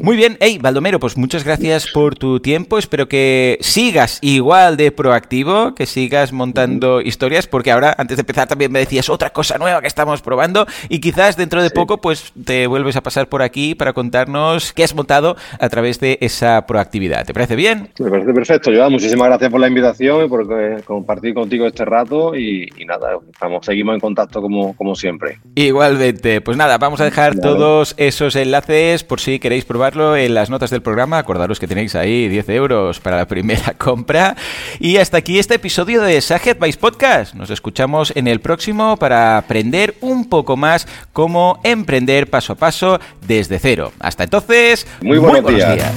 Muy 0.00 0.16
bien, 0.16 0.36
hey, 0.40 0.58
Baldomero, 0.60 1.00
pues 1.00 1.16
muchas 1.16 1.44
gracias 1.44 1.86
por 1.92 2.16
tu 2.16 2.40
tiempo. 2.40 2.78
Espero 2.78 3.08
que 3.08 3.58
sigas 3.60 4.18
igual 4.22 4.76
de 4.76 4.92
proactivo, 4.92 5.74
que 5.74 5.86
sigas 5.86 6.32
montando 6.32 7.00
historias, 7.00 7.46
porque 7.46 7.70
ahora, 7.70 7.94
antes 7.96 8.16
de 8.16 8.22
empezar, 8.22 8.46
también 8.48 8.72
me 8.72 8.80
decías 8.80 9.08
otra 9.08 9.30
cosa 9.30 9.58
nueva 9.58 9.80
que 9.80 9.86
estamos 9.86 10.22
probando 10.22 10.66
y 10.88 11.00
quizás 11.00 11.36
dentro 11.36 11.62
de 11.62 11.68
Sí. 11.68 11.74
poco, 11.74 11.98
pues 12.00 12.25
te 12.44 12.66
vuelves 12.66 12.96
a 12.96 13.02
pasar 13.02 13.28
por 13.28 13.42
aquí 13.42 13.74
para 13.74 13.92
contarnos 13.92 14.72
qué 14.72 14.84
has 14.84 14.94
montado 14.94 15.36
a 15.58 15.68
través 15.68 16.00
de 16.00 16.18
esa 16.20 16.66
proactividad. 16.66 17.24
¿Te 17.24 17.34
parece 17.34 17.56
bien? 17.56 17.90
Me 17.98 18.10
parece 18.10 18.32
perfecto, 18.32 18.70
Joan. 18.74 18.92
Muchísimas 18.92 19.28
gracias 19.28 19.50
por 19.50 19.60
la 19.60 19.68
invitación 19.68 20.24
y 20.24 20.28
por 20.28 20.46
eh, 20.60 20.82
compartir 20.84 21.34
contigo 21.34 21.66
este 21.66 21.84
rato. 21.84 22.34
Y, 22.34 22.68
y 22.76 22.84
nada, 22.84 23.18
estamos, 23.32 23.64
seguimos 23.64 23.94
en 23.94 24.00
contacto 24.00 24.40
como, 24.40 24.74
como 24.76 24.94
siempre. 24.94 25.38
Igualmente, 25.54 26.40
pues 26.40 26.56
nada, 26.56 26.78
vamos 26.78 27.00
a 27.00 27.04
dejar 27.04 27.38
todos 27.38 27.94
esos 27.96 28.36
enlaces 28.36 29.04
por 29.04 29.20
si 29.20 29.38
queréis 29.38 29.64
probarlo 29.64 30.16
en 30.16 30.34
las 30.34 30.50
notas 30.50 30.70
del 30.70 30.82
programa. 30.82 31.18
Acordaros 31.18 31.60
que 31.60 31.66
tenéis 31.66 31.94
ahí 31.94 32.28
10 32.28 32.48
euros 32.50 33.00
para 33.00 33.16
la 33.16 33.26
primera 33.26 33.74
compra. 33.78 34.36
Y 34.78 34.96
hasta 34.96 35.18
aquí 35.18 35.38
este 35.38 35.54
episodio 35.54 36.02
de 36.02 36.20
Saget 36.20 36.58
Vice 36.58 36.78
Podcast. 36.78 37.34
Nos 37.34 37.50
escuchamos 37.50 38.12
en 38.16 38.28
el 38.28 38.40
próximo 38.40 38.96
para 38.96 39.38
aprender 39.38 39.94
un 40.00 40.28
poco 40.28 40.56
más 40.56 40.86
cómo 41.12 41.60
emprender 41.62 42.15
paso 42.24 42.54
a 42.54 42.56
paso 42.56 42.98
desde 43.26 43.58
cero. 43.58 43.92
Hasta 44.00 44.24
entonces, 44.24 44.86
Muy 45.02 45.18
buenos 45.18 45.52
días. 45.52 45.92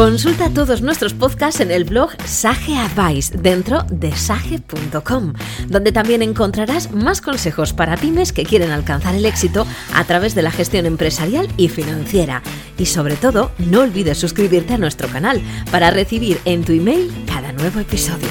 Consulta 0.00 0.48
todos 0.48 0.80
nuestros 0.80 1.12
podcasts 1.12 1.60
en 1.60 1.70
el 1.70 1.84
blog 1.84 2.12
Sage 2.24 2.74
Advice 2.74 3.36
dentro 3.36 3.82
de 3.90 4.16
sage.com, 4.16 5.34
donde 5.68 5.92
también 5.92 6.22
encontrarás 6.22 6.90
más 6.90 7.20
consejos 7.20 7.74
para 7.74 7.98
pymes 7.98 8.32
que 8.32 8.44
quieren 8.44 8.70
alcanzar 8.70 9.14
el 9.14 9.26
éxito 9.26 9.66
a 9.92 10.04
través 10.04 10.34
de 10.34 10.40
la 10.40 10.52
gestión 10.52 10.86
empresarial 10.86 11.48
y 11.58 11.68
financiera. 11.68 12.42
Y 12.78 12.86
sobre 12.86 13.16
todo, 13.16 13.52
no 13.58 13.82
olvides 13.82 14.16
suscribirte 14.16 14.72
a 14.72 14.78
nuestro 14.78 15.06
canal 15.08 15.42
para 15.70 15.90
recibir 15.90 16.40
en 16.46 16.64
tu 16.64 16.72
email 16.72 17.12
cada 17.26 17.52
nuevo 17.52 17.78
episodio. 17.80 18.30